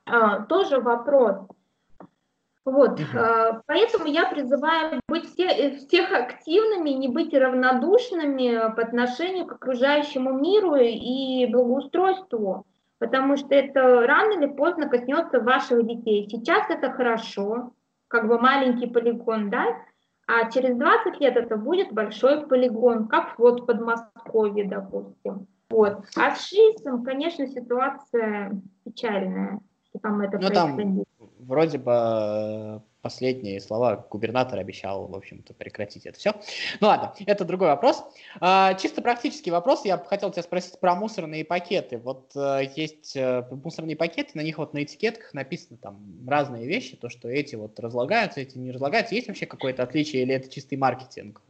а, 0.07 0.45
тоже 0.45 0.81
вопрос. 0.81 1.47
Вот, 2.67 2.99
угу. 2.99 3.63
поэтому 3.67 4.07
я 4.07 4.27
призываю 4.27 5.01
быть 5.09 5.25
все, 5.33 5.45
э, 5.45 5.77
всех 5.77 6.11
активными, 6.11 6.91
не 6.91 7.07
быть 7.07 7.33
равнодушными 7.33 8.75
по 8.75 8.83
отношению 8.83 9.47
к 9.47 9.53
окружающему 9.53 10.33
миру 10.33 10.75
и 10.75 11.47
благоустройству, 11.47 12.67
потому 12.99 13.37
что 13.37 13.55
это 13.55 14.05
рано 14.05 14.33
или 14.33 14.47
поздно 14.47 14.89
коснется 14.89 15.39
ваших 15.39 15.87
детей. 15.87 16.29
Сейчас 16.29 16.69
это 16.69 16.91
хорошо, 16.91 17.71
как 18.09 18.27
бы 18.27 18.41
маленький 18.41 18.89
полигон, 18.89 19.49
да, 19.49 19.65
а 20.27 20.51
через 20.51 20.77
20 20.77 21.21
лет 21.21 21.37
это 21.37 21.57
будет 21.57 21.93
большой 21.93 22.49
полигон, 22.49 23.07
как 23.07 23.39
вот 23.39 23.61
в 23.61 23.67
Подмосковье, 23.67 24.69
допустим. 24.69 25.47
Вот. 25.71 26.05
А 26.17 26.35
с 26.35 26.47
ШИСом, 26.49 27.05
конечно, 27.05 27.47
ситуация 27.47 28.61
печальная, 28.85 29.61
что 29.89 30.01
там 30.01 30.21
это 30.21 30.39
ну, 30.39 30.49
происходит. 30.49 30.77
Там 30.77 31.05
вроде 31.47 31.79
бы 31.79 31.93
э, 31.95 32.81
последние 33.03 33.61
слова 33.61 34.07
губернатор 34.11 34.59
обещал, 34.59 35.07
в 35.07 35.15
общем-то, 35.15 35.55
прекратить 35.55 36.07
это 36.07 36.19
все. 36.19 36.35
Ну 36.81 36.89
ладно, 36.89 37.15
это 37.27 37.45
другой 37.45 37.69
вопрос. 37.69 38.05
А, 38.41 38.75
чисто 38.75 39.03
практический 39.03 39.51
вопрос. 39.51 39.85
Я 39.85 39.99
хотел 39.99 40.31
тебя 40.31 40.43
спросить 40.43 40.81
про 40.81 40.95
мусорные 40.95 41.45
пакеты. 41.45 41.99
Вот 41.99 42.33
э, 42.35 42.63
есть 42.75 43.17
э, 43.17 43.45
мусорные 43.51 43.97
пакеты, 43.97 44.33
на 44.35 44.43
них 44.43 44.59
вот 44.59 44.75
на 44.75 44.83
этикетках 44.83 45.33
написано 45.35 45.79
там 45.79 45.99
разные 46.27 46.67
вещи, 46.67 46.97
то, 46.97 47.09
что 47.09 47.29
эти 47.29 47.55
вот 47.55 47.79
разлагаются, 47.79 48.41
эти 48.41 48.59
не 48.59 48.73
разлагаются. 48.73 49.15
Есть 49.15 49.29
вообще 49.29 49.47
какое-то 49.47 49.83
отличие 49.83 50.23
или 50.23 50.35
это 50.35 50.51
чистый 50.51 50.77
маркетинг? 50.77 51.41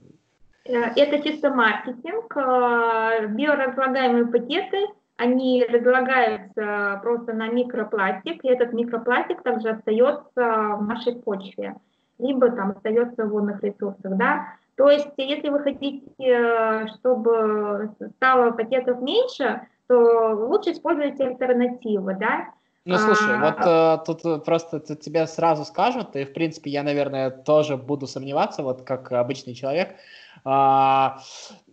Это 0.65 1.23
чисто 1.23 1.51
маркетинг. 1.51 2.35
Биоразлагаемые 2.35 4.27
пакеты– 4.27 4.87
они 5.17 5.65
разлагаются 5.65 7.01
просто 7.03 7.33
на 7.33 7.49
микропластик, 7.49 8.45
и 8.45 8.49
этот 8.49 8.73
микропластик 8.73 9.43
также 9.43 9.71
остается 9.71 10.77
в 10.79 10.85
нашей 10.87 11.17
почве, 11.17 11.77
либо 12.19 12.51
там 12.51 12.73
остается 12.73 13.25
в 13.25 13.31
водных 13.31 13.63
ресурсах, 13.63 14.17
да. 14.17 14.47
То 14.77 14.91
есть, 14.91 15.09
если 15.17 15.49
вы 15.49 15.61
хотите, 15.61 16.87
чтобы 16.99 17.95
стало 18.17 18.51
пакетов 18.51 19.01
меньше, 19.01 19.63
то 19.89 20.35
лучше 20.35 20.73
использовать 20.73 21.19
альтернативы, 21.21 22.15
да. 22.15 22.49
Ну, 22.85 22.99
слушай, 22.99 23.35
а, 23.35 23.99
вот 24.05 24.15
э, 24.21 24.23
тут 24.23 24.45
просто 24.45 24.79
тут 24.79 25.01
тебе 25.01 25.27
сразу 25.27 25.65
скажут, 25.65 26.15
и, 26.15 26.25
в 26.25 26.33
принципе, 26.33 26.71
я, 26.71 26.85
наверное, 26.85 27.31
тоже 27.31 27.77
буду 27.77 28.07
сомневаться, 28.07 28.63
вот 28.63 28.83
как 28.83 29.11
обычный 29.11 29.55
человек. 29.55 29.97
А, 30.45 31.19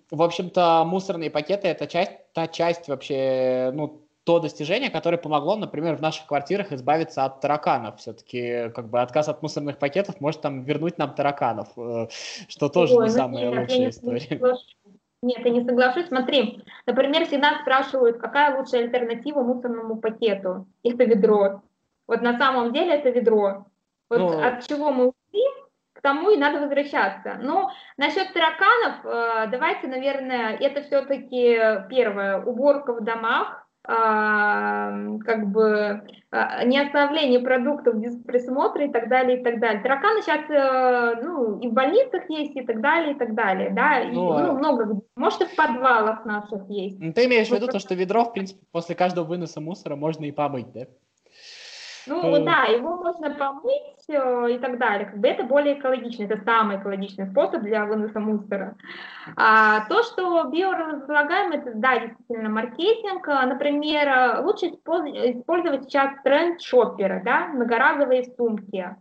в 0.10 0.22
общем-то, 0.22 0.84
мусорные 0.86 1.30
пакеты 1.30 1.68
это 1.68 1.86
часть, 1.86 2.14
та 2.34 2.48
часть 2.48 2.88
вообще, 2.88 3.72
ну, 3.74 4.04
то 4.24 4.40
достижение, 4.40 4.90
которое 4.90 5.18
помогло, 5.18 5.56
например, 5.56 5.96
в 5.96 6.02
наших 6.02 6.28
квартирах 6.28 6.72
избавиться 6.72 7.26
от 7.26 7.42
тараканов. 7.42 8.00
Все-таки 8.00 8.70
как 8.70 8.90
бы 8.90 9.02
отказ 9.02 9.28
от 9.28 9.42
мусорных 9.42 9.78
пакетов 9.78 10.22
может 10.22 10.42
там 10.42 10.64
вернуть 10.64 10.98
нам 10.98 11.14
тараканов, 11.14 11.68
э, 11.78 12.08
что 12.48 12.70
тоже 12.70 12.96
Ой, 12.96 13.06
не 13.06 13.12
ну 13.12 13.18
самая 13.18 13.50
нет, 13.50 13.60
лучшая 13.60 13.90
история. 13.90 14.40
Нет, 15.22 15.40
я 15.46 15.52
не 15.52 15.64
соглашусь. 15.64 16.08
Смотри, 16.08 16.64
например, 16.86 17.26
всегда 17.26 17.60
спрашивают, 17.62 18.18
какая 18.18 18.58
лучшая 18.58 18.84
альтернатива 18.84 19.42
мусорному 19.42 19.98
пакету. 19.98 20.68
Это 20.84 21.06
ведро. 21.06 21.62
Вот 22.08 22.22
на 22.22 22.38
самом 22.38 22.74
деле 22.74 22.96
это 22.96 23.10
ведро. 23.10 23.66
Вот 24.10 24.20
ну, 24.20 24.42
от 24.42 24.68
чего 24.68 24.92
мы 24.92 25.08
ушли, 25.08 25.44
тому 26.04 26.30
и 26.30 26.38
надо 26.38 26.60
возвращаться. 26.60 27.40
Но 27.42 27.72
насчет 27.98 28.32
тараканов, 28.34 29.06
э, 29.06 29.48
давайте, 29.50 29.88
наверное, 29.88 30.56
это 30.58 30.84
все-таки 30.84 31.58
первое, 31.90 32.44
уборка 32.44 32.94
в 32.94 33.04
домах, 33.04 33.64
а, 33.86 34.92
как 35.26 35.52
бы 35.52 36.04
а, 36.32 36.64
не 36.64 36.80
оставление 36.80 37.42
продуктов 37.42 37.96
без 37.96 38.16
присмотра 38.16 38.86
и 38.86 38.90
так 38.90 39.10
далее, 39.10 39.42
и 39.42 39.44
так 39.44 39.60
далее. 39.60 39.84
Тараканы 39.84 40.22
сейчас 40.22 40.50
э, 40.50 41.22
ну, 41.22 41.60
и 41.60 41.68
в 41.68 41.74
больницах 41.74 42.30
есть, 42.30 42.56
и 42.56 42.62
так 42.62 42.80
далее, 42.80 43.14
и 43.14 43.18
так 43.18 43.36
далее, 43.36 43.72
да, 43.72 44.00
и, 44.00 44.12
ну, 44.12 44.40
ну, 44.40 44.54
много, 44.54 45.02
может, 45.18 45.42
и 45.42 45.46
в 45.46 45.56
подвалах 45.58 46.24
наших 46.24 46.70
есть. 46.70 46.98
Ну, 46.98 47.12
ты 47.12 47.26
имеешь 47.26 47.50
в 47.50 47.52
виду 47.52 47.68
то, 47.68 47.80
что 47.80 47.94
ведро, 47.94 48.24
в 48.24 48.32
принципе, 48.32 48.62
после 48.72 48.96
каждого 48.96 49.26
выноса 49.26 49.60
мусора 49.60 49.98
можно 49.98 50.24
и 50.24 50.32
помыть, 50.32 50.72
да? 50.72 50.86
Ну 52.08 52.36
э. 52.36 52.44
да, 52.44 52.64
его 52.64 52.98
можно 52.98 53.32
помыть 53.32 54.10
э, 54.10 54.52
и 54.52 54.58
так 54.60 54.78
далее. 54.78 55.08
Как 55.08 55.18
бы 55.18 55.28
это 55.28 55.44
более 55.44 55.80
экологично, 55.80 56.24
это 56.24 56.42
самый 56.44 56.78
экологичный 56.78 57.28
способ 57.28 57.62
для 57.62 57.86
выноса 57.86 58.20
мусора. 58.20 58.76
А, 59.36 59.86
то, 59.88 60.04
что 60.04 60.44
биоразлагаем, 60.46 61.52
это 61.52 61.72
да, 61.76 62.00
действительно 62.00 62.50
маркетинг. 62.50 63.28
А, 63.28 63.46
например, 63.46 64.42
лучше 64.44 64.68
использовать 64.68 65.84
сейчас 65.86 66.12
тренд 66.24 66.62
шоппера, 66.62 67.22
да, 67.24 67.48
многоразовые 67.48 68.26
сумки. 68.36 68.96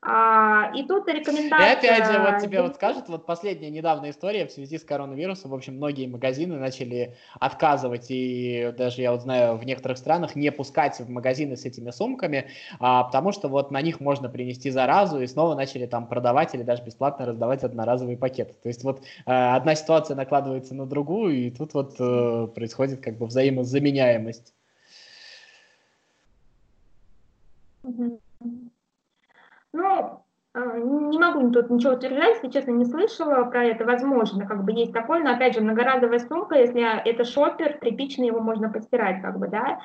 А, 0.00 0.70
и 0.76 0.84
тут 0.84 1.08
рекомендация... 1.08 1.70
И 1.70 1.76
опять 1.76 2.06
же, 2.06 2.18
вот 2.20 2.38
тебе 2.38 2.62
вот 2.62 2.76
скажут, 2.76 3.08
вот 3.08 3.26
последняя 3.26 3.68
недавняя 3.68 4.12
история 4.12 4.46
в 4.46 4.52
связи 4.52 4.78
с 4.78 4.84
коронавирусом, 4.84 5.50
в 5.50 5.54
общем, 5.54 5.74
многие 5.74 6.06
магазины 6.06 6.56
начали 6.56 7.16
отказывать, 7.40 8.06
и 8.08 8.72
даже 8.78 9.02
я 9.02 9.10
вот 9.10 9.22
знаю, 9.22 9.56
в 9.56 9.64
некоторых 9.64 9.98
странах 9.98 10.36
не 10.36 10.52
пускать 10.52 11.00
в 11.00 11.10
магазины 11.10 11.56
с 11.56 11.64
этими 11.64 11.90
сумками, 11.90 12.48
а, 12.78 13.02
потому 13.04 13.32
что 13.32 13.48
вот 13.48 13.72
на 13.72 13.82
них 13.82 13.98
можно 13.98 14.28
принести 14.28 14.70
заразу, 14.70 15.20
и 15.20 15.26
снова 15.26 15.56
начали 15.56 15.86
там 15.86 16.06
продавать 16.06 16.54
или 16.54 16.62
даже 16.62 16.84
бесплатно 16.84 17.26
раздавать 17.26 17.64
одноразовые 17.64 18.16
пакеты. 18.16 18.54
То 18.62 18.68
есть 18.68 18.84
вот 18.84 19.02
э, 19.26 19.32
одна 19.32 19.74
ситуация 19.74 20.14
накладывается 20.14 20.76
на 20.76 20.86
другую, 20.86 21.34
и 21.34 21.50
тут 21.50 21.74
вот 21.74 21.96
э, 21.98 22.46
происходит 22.54 23.00
как 23.00 23.18
бы 23.18 23.26
взаимозаменяемость. 23.26 24.54
Mm-hmm. 27.82 28.20
Ну, 29.72 30.24
э, 30.54 30.80
не 30.82 31.18
могу 31.18 31.50
тут 31.50 31.70
ничего 31.70 31.92
утверждать, 31.92 32.36
если 32.36 32.50
честно, 32.50 32.70
не 32.72 32.84
слышала 32.84 33.44
про 33.44 33.64
это. 33.64 33.84
Возможно, 33.84 34.46
как 34.46 34.64
бы 34.64 34.72
есть 34.72 34.92
такое, 34.92 35.20
но 35.20 35.32
опять 35.32 35.54
же, 35.54 35.60
многоразовая 35.60 36.18
сумка, 36.20 36.56
если 36.56 36.82
это 37.08 37.24
шопер, 37.24 37.78
тряпичный, 37.78 38.28
его 38.28 38.40
можно 38.40 38.70
постирать, 38.70 39.22
как 39.22 39.38
бы, 39.38 39.48
да. 39.48 39.80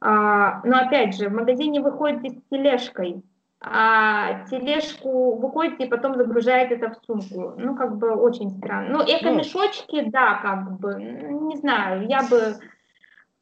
А, 0.00 0.60
но 0.64 0.78
опять 0.78 1.16
же, 1.16 1.28
в 1.28 1.32
магазине 1.32 1.80
выходите 1.80 2.36
с 2.36 2.42
тележкой, 2.50 3.22
а 3.60 4.44
тележку 4.46 5.34
выходите 5.36 5.86
и 5.86 5.88
потом 5.88 6.14
загружаете 6.16 6.76
это 6.76 6.90
в 6.90 7.04
сумку. 7.04 7.54
Ну, 7.56 7.74
как 7.74 7.96
бы 7.96 8.14
очень 8.14 8.50
странно. 8.50 8.98
Ну, 8.98 9.04
эко-мешочки, 9.04 10.08
да, 10.10 10.38
как 10.42 10.78
бы, 10.78 10.94
не 10.94 11.56
знаю, 11.56 12.06
я 12.06 12.22
бы 12.22 12.56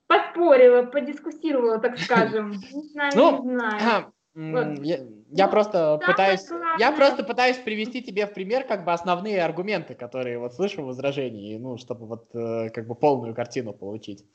поспорила, 0.06 0.84
подискуссировала, 0.84 1.78
так 1.78 1.98
скажем. 1.98 2.52
Не 2.52 2.88
знаю, 2.92 3.12
ну, 3.14 3.42
не 3.42 3.58
знаю. 3.58 4.12
Вот. 4.36 4.84
Я, 4.84 4.98
я 5.30 5.46
ну, 5.46 5.50
просто 5.50 5.98
пытаюсь, 6.06 6.46
я 6.78 6.92
просто 6.92 7.24
пытаюсь 7.24 7.56
привести 7.56 8.02
тебе 8.02 8.26
в 8.26 8.34
пример 8.34 8.64
как 8.64 8.84
бы 8.84 8.92
основные 8.92 9.42
аргументы, 9.42 9.94
которые 9.94 10.38
вот 10.38 10.52
слышу 10.52 10.82
в 10.82 10.86
возражении, 10.86 11.56
ну, 11.56 11.78
чтобы 11.78 12.06
вот 12.06 12.26
э, 12.34 12.68
как 12.68 12.86
бы 12.86 12.94
полную 12.94 13.34
картину 13.34 13.72
получить. 13.72 14.26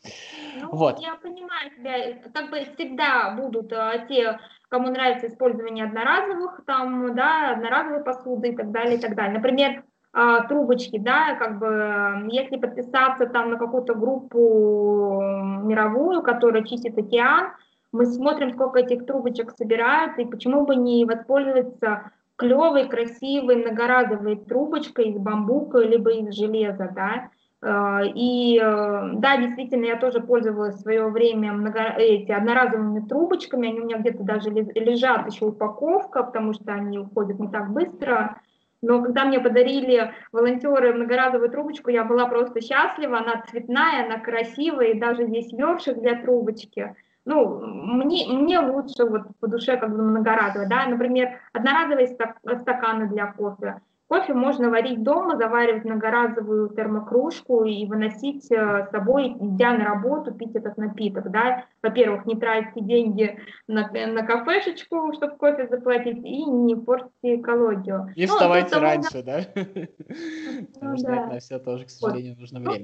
Ну, 0.60 0.70
вот. 0.72 1.00
Я 1.00 1.18
понимаю 1.18 1.70
тебя, 1.78 2.30
как 2.34 2.50
бы 2.50 2.66
всегда 2.74 3.36
будут 3.36 3.72
э, 3.72 4.08
те, 4.10 4.40
кому 4.70 4.90
нравится 4.90 5.28
использование 5.28 5.86
одноразовых, 5.86 6.62
там, 6.66 7.14
да, 7.16 7.52
одноразовой 7.52 8.04
посуды 8.04 8.50
и 8.50 8.56
так 8.56 8.72
далее, 8.72 8.98
и 8.98 9.00
так 9.00 9.16
далее. 9.16 9.36
Например, 9.36 9.84
э, 10.16 10.38
трубочки, 10.50 10.98
да, 10.98 11.36
как 11.36 11.60
бы, 11.60 12.28
если 12.32 12.58
подписаться 12.58 13.28
там 13.28 13.52
на 13.52 13.58
какую-то 13.58 13.94
группу 13.94 15.22
мировую, 15.64 16.24
которая 16.24 16.64
чистит 16.64 16.98
океан, 16.98 17.52
мы 17.92 18.06
смотрим, 18.06 18.54
сколько 18.54 18.80
этих 18.80 19.06
трубочек 19.06 19.52
собирается, 19.52 20.22
и 20.22 20.26
почему 20.26 20.66
бы 20.66 20.76
не 20.76 21.06
воспользоваться 21.06 22.12
клевой, 22.38 22.88
красивой, 22.88 23.58
многоразовой 23.58 24.38
трубочкой 24.38 25.10
из 25.10 25.18
бамбука 25.18 25.80
либо 25.80 26.12
из 26.12 26.34
железа, 26.34 26.90
да. 26.96 27.30
Э, 27.62 28.08
и 28.16 28.58
э, 28.58 29.10
да, 29.14 29.38
действительно, 29.38 29.86
я 29.86 29.98
тоже 29.98 30.22
пользовалась 30.22 30.76
в 30.76 30.82
свое 30.82 31.08
время 31.08 31.52
много, 31.52 31.82
эти 31.98 32.32
одноразовыми 32.32 33.06
трубочками, 33.06 33.70
они 33.70 33.82
у 33.82 33.86
меня 33.86 33.98
где-то 33.98 34.24
даже 34.24 34.50
лежат 34.50 35.28
еще 35.28 35.46
упаковка, 35.46 36.24
потому 36.24 36.54
что 36.54 36.74
они 36.74 36.98
уходят 36.98 37.40
не 37.40 37.50
так 37.50 37.72
быстро. 37.72 38.42
Но 38.82 39.04
когда 39.04 39.26
мне 39.26 39.40
подарили 39.40 40.12
волонтеры 40.32 40.94
многоразовую 40.94 41.52
трубочку, 41.52 41.92
я 41.92 42.04
была 42.04 42.26
просто 42.26 42.62
счастлива, 42.62 43.20
она 43.20 43.44
цветная, 43.48 44.06
она 44.06 44.18
красивая, 44.18 44.94
и 44.94 45.00
даже 45.00 45.24
есть 45.24 45.52
ёршик 45.52 46.00
для 46.00 46.16
трубочки– 46.16 46.96
ну, 47.26 47.60
мне, 47.66 48.28
мне 48.28 48.60
лучше 48.60 49.06
вот 49.06 49.24
по 49.40 49.48
душе 49.48 49.78
как 49.78 49.92
бы 49.92 50.02
многоразовые, 50.04 50.68
да, 50.68 50.86
например, 50.88 51.40
одноразовые 51.54 52.08
стаканы 52.08 53.08
для 53.08 53.32
кофе. 53.32 53.82
Кофе 54.12 54.34
можно 54.34 54.70
варить 54.70 55.04
дома, 55.04 55.38
заваривать 55.38 55.86
многоразовую 55.86 56.68
термокружку 56.76 57.64
и 57.64 57.86
выносить 57.86 58.52
э, 58.52 58.86
с 58.86 58.92
собой, 58.92 59.38
идя 59.40 59.72
на 59.72 59.86
работу, 59.86 60.34
пить 60.34 60.54
этот 60.54 60.76
напиток, 60.76 61.32
да. 61.32 61.64
Во-первых, 61.82 62.26
не 62.26 62.36
тратите 62.36 62.82
деньги 62.82 63.40
на, 63.68 63.90
на 63.90 64.26
кафешечку, 64.26 65.14
чтобы 65.14 65.38
кофе 65.38 65.66
заплатить, 65.70 66.18
и 66.26 66.44
не 66.44 66.76
портите 66.76 67.40
экологию. 67.40 68.12
Не 68.18 68.26
ну, 68.26 68.34
вставайте 68.34 68.80
раньше, 68.80 69.24
да? 69.24 69.44
Потому 70.74 70.98
что 70.98 71.10
на 71.10 71.40
все 71.40 71.60
тоже, 71.60 71.86
к 71.86 71.90
сожалению, 71.90 72.36
нужно 72.38 72.60
ну, 72.60 72.72
время. 72.72 72.84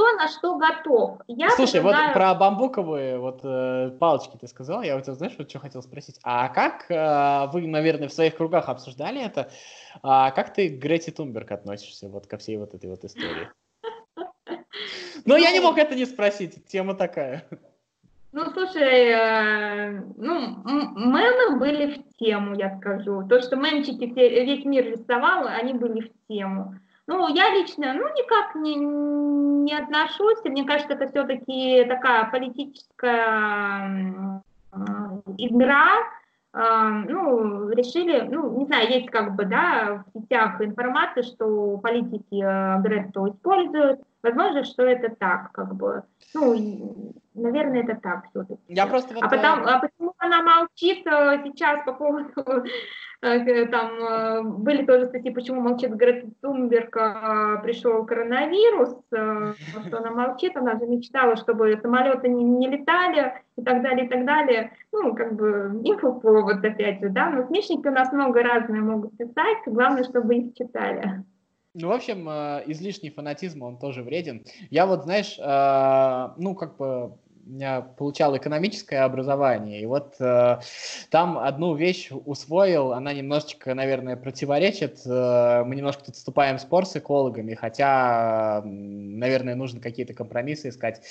Кто 0.00 0.12
на 0.12 0.28
что 0.28 0.56
готов. 0.56 1.18
Я 1.28 1.50
Слушай, 1.50 1.72
предлагаю... 1.72 2.06
вот 2.06 2.14
про 2.14 2.34
бамбуковые 2.34 3.18
вот 3.18 3.40
э, 3.42 3.90
палочки 4.00 4.38
ты 4.40 4.48
сказал, 4.48 4.80
я 4.80 4.96
вот 4.96 5.04
знаешь, 5.04 5.34
вот 5.36 5.50
что 5.50 5.58
хотел 5.58 5.82
спросить. 5.82 6.18
А 6.22 6.48
как 6.48 6.90
э, 6.90 7.50
вы, 7.52 7.66
наверное, 7.66 8.08
в 8.08 8.12
своих 8.12 8.34
кругах 8.34 8.70
обсуждали 8.70 9.22
это? 9.22 9.50
А 10.02 10.30
как 10.30 10.54
ты 10.54 10.70
к 10.70 10.80
Грете 10.80 11.12
Тунберг 11.12 11.50
относишься 11.50 12.08
вот 12.08 12.26
ко 12.26 12.38
всей 12.38 12.56
вот 12.56 12.72
этой 12.72 12.88
вот 12.88 13.04
истории? 13.04 13.50
Но 15.26 15.36
я 15.36 15.52
не 15.52 15.60
ну, 15.60 15.66
мог 15.66 15.76
это 15.76 15.94
не 15.94 16.06
спросить, 16.06 16.64
тема 16.66 16.94
такая. 16.94 17.44
Ну, 18.32 18.50
слушай, 18.52 19.10
э, 19.10 20.00
ну, 20.16 20.62
мемы 20.96 21.58
были 21.58 21.92
в 21.92 22.16
тему, 22.16 22.54
я 22.54 22.74
скажу. 22.78 23.28
То, 23.28 23.42
что 23.42 23.56
мемчики 23.56 24.04
весь 24.04 24.64
мир 24.64 24.92
рисовал, 24.92 25.46
они 25.46 25.74
были 25.74 26.08
в 26.08 26.26
тему. 26.26 26.76
Ну, 27.06 27.28
я 27.34 27.54
лично, 27.54 27.94
ну, 27.94 28.04
никак 28.14 28.54
не, 28.54 28.76
не 28.76 29.74
отношусь. 29.74 30.44
Мне 30.44 30.64
кажется, 30.64 30.94
это 30.94 31.08
все-таки 31.08 31.84
такая 31.88 32.30
политическая 32.30 34.42
игра. 35.38 35.88
Ну, 36.52 37.70
решили, 37.70 38.26
ну, 38.28 38.58
не 38.58 38.66
знаю, 38.66 38.88
есть 38.88 39.08
как 39.10 39.36
бы, 39.36 39.44
да, 39.44 40.02
в 40.12 40.18
сетях 40.18 40.60
информация, 40.60 41.22
что 41.22 41.78
политики 41.78 42.42
э, 42.42 42.82
Гретту 42.82 43.28
используют. 43.28 44.00
Возможно, 44.22 44.64
что 44.64 44.82
это 44.82 45.14
так, 45.14 45.52
как 45.52 45.76
бы. 45.76 46.02
Ну, 46.34 47.14
наверное, 47.34 47.84
это 47.84 47.94
так 48.00 48.24
все-таки. 48.30 48.60
Я 48.66 48.88
просто 48.88 49.14
вот... 49.14 49.22
А, 49.22 49.28
потом, 49.28 49.64
а 49.64 49.78
почему 49.78 49.99
она 50.20 50.42
молчит 50.42 51.06
э, 51.06 51.42
сейчас 51.44 51.82
по 51.84 51.92
поводу 51.92 52.30
Э, 53.22 53.66
там 53.66 54.02
э, 54.02 54.42
были 54.42 54.86
тоже 54.86 55.04
статьи, 55.04 55.30
почему 55.30 55.60
молчит 55.60 55.90
Грета 55.90 56.26
Тунберг, 56.40 56.90
пришел 57.62 58.06
коронавирус, 58.06 58.96
что 59.08 59.98
она 59.98 60.10
молчит, 60.10 60.56
она 60.56 60.78
же 60.78 60.86
мечтала, 60.86 61.36
чтобы 61.36 61.78
самолеты 61.82 62.30
не, 62.30 62.42
не 62.42 62.66
летали 62.66 63.34
и 63.58 63.62
так 63.62 63.82
далее, 63.82 64.06
и 64.06 64.08
так 64.08 64.24
далее. 64.24 64.72
Ну, 64.90 65.14
как 65.14 65.34
бы 65.34 65.82
инфоповод 65.84 66.64
опять 66.64 67.00
же, 67.00 67.10
да, 67.10 67.28
но 67.28 67.46
смешники 67.46 67.86
у 67.86 67.90
нас 67.90 68.10
много 68.10 68.42
разные 68.42 68.80
могут 68.80 69.14
писать, 69.18 69.58
главное, 69.66 70.04
чтобы 70.04 70.36
их 70.36 70.54
читали. 70.54 71.22
Ну, 71.74 71.88
в 71.88 71.92
общем, 71.92 72.26
излишний 72.70 73.10
фанатизм, 73.10 73.62
он 73.64 73.78
тоже 73.78 74.02
вреден. 74.02 74.46
Я 74.70 74.86
вот, 74.86 75.02
знаешь, 75.02 75.36
ну, 76.38 76.54
как 76.54 76.78
бы 76.78 77.18
получал 77.96 78.36
экономическое 78.36 79.00
образование, 79.00 79.80
и 79.80 79.86
вот 79.86 80.14
э, 80.20 80.58
там 81.10 81.38
одну 81.38 81.74
вещь 81.74 82.10
усвоил, 82.10 82.92
она 82.92 83.12
немножечко, 83.12 83.74
наверное, 83.74 84.16
противоречит. 84.16 85.00
Э, 85.06 85.64
мы 85.64 85.74
немножко 85.74 86.04
тут 86.04 86.16
вступаем 86.16 86.58
в 86.58 86.60
спор 86.60 86.86
с 86.86 86.96
экологами, 86.96 87.54
хотя, 87.54 88.62
наверное, 88.64 89.54
нужно 89.54 89.80
какие-то 89.80 90.14
компромиссы 90.14 90.68
искать. 90.68 91.02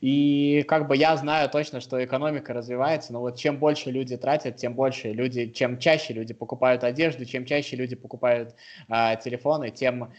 И 0.00 0.64
как 0.68 0.88
бы 0.88 0.96
я 0.96 1.16
знаю 1.16 1.48
точно, 1.48 1.80
что 1.80 2.04
экономика 2.04 2.52
развивается, 2.52 3.12
но 3.12 3.20
вот 3.20 3.36
чем 3.36 3.58
больше 3.58 3.90
люди 3.90 4.16
тратят, 4.16 4.56
тем 4.56 4.74
больше 4.74 5.12
люди, 5.12 5.46
чем 5.46 5.78
чаще 5.78 6.12
люди 6.12 6.34
покупают 6.34 6.84
одежду, 6.84 7.24
чем 7.24 7.44
чаще 7.44 7.76
люди 7.76 7.96
покупают 7.96 8.54
э, 8.88 9.16
телефоны, 9.22 9.70
тем 9.70 10.12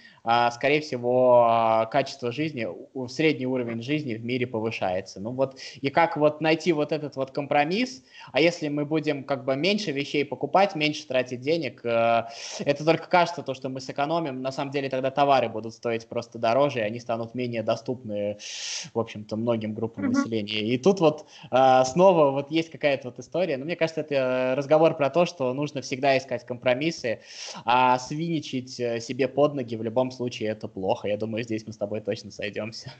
скорее 0.52 0.82
всего, 0.82 1.46
а, 1.50 1.86
качество 1.88 2.32
жизни, 2.32 2.68
средний 3.08 3.48
уровень 3.48 3.82
жизни 3.82 4.14
в 4.14 4.24
мире 4.24 4.46
повышается. 4.46 5.20
Ну 5.20 5.32
вот, 5.32 5.58
и 5.82 5.90
как 5.90 6.18
вот 6.18 6.40
найти 6.40 6.72
вот 6.72 6.92
этот 6.92 7.16
вот 7.16 7.32
компромисс, 7.32 8.04
а 8.32 8.40
если 8.40 8.68
мы 8.68 8.86
будем 8.86 9.24
как 9.24 9.44
бы 9.44 9.56
меньше 9.56 9.92
вещей 9.92 10.24
покупать, 10.24 10.76
меньше 10.76 11.08
тратить 11.08 11.42
денег, 11.42 11.82
э, 11.84 12.26
это 12.60 12.86
только 12.86 13.08
кажется 13.08 13.42
то, 13.42 13.56
что 13.56 13.70
мы 13.70 13.82
сэкономим, 13.82 14.44
на 14.44 14.52
самом 14.52 14.72
деле 14.72 14.88
тогда 14.90 15.10
товары 15.10 15.50
будут 15.50 15.74
стоить 15.74 16.08
просто 16.08 16.38
дороже, 16.38 16.80
и 16.80 16.84
они 16.84 17.00
станут 17.00 17.34
менее 17.34 17.64
доступны, 17.64 18.38
в 18.94 19.00
общем-то, 19.00 19.36
многим 19.36 19.74
группам 19.74 20.06
mm-hmm. 20.06 20.14
населения. 20.14 20.62
И 20.62 20.78
тут 20.78 21.00
вот 21.00 21.26
э, 21.50 21.84
снова 21.86 22.30
вот 22.30 22.52
есть 22.52 22.70
какая-то 22.70 23.08
вот 23.08 23.18
история, 23.18 23.58
но 23.58 23.66
мне 23.66 23.76
кажется, 23.76 24.02
это 24.02 24.54
разговор 24.56 24.96
про 24.96 25.10
то, 25.10 25.26
что 25.26 25.52
нужно 25.56 25.82
всегда 25.82 26.16
искать 26.20 26.46
компромиссы, 26.46 27.20
а 27.66 27.98
свиничать 27.98 28.80
э, 28.80 29.00
себе 29.00 29.28
под 29.28 29.56
ноги 29.56 29.76
в 29.76 29.82
любом 29.82 30.12
случае 30.12 30.19
это 30.28 30.68
плохо. 30.68 31.08
Я 31.08 31.18
думаю, 31.18 31.44
здесь 31.44 31.66
мы 31.66 31.74
с 31.74 31.78
тобой 31.78 32.02
точно 32.02 32.32
сойдемся. 32.32 32.92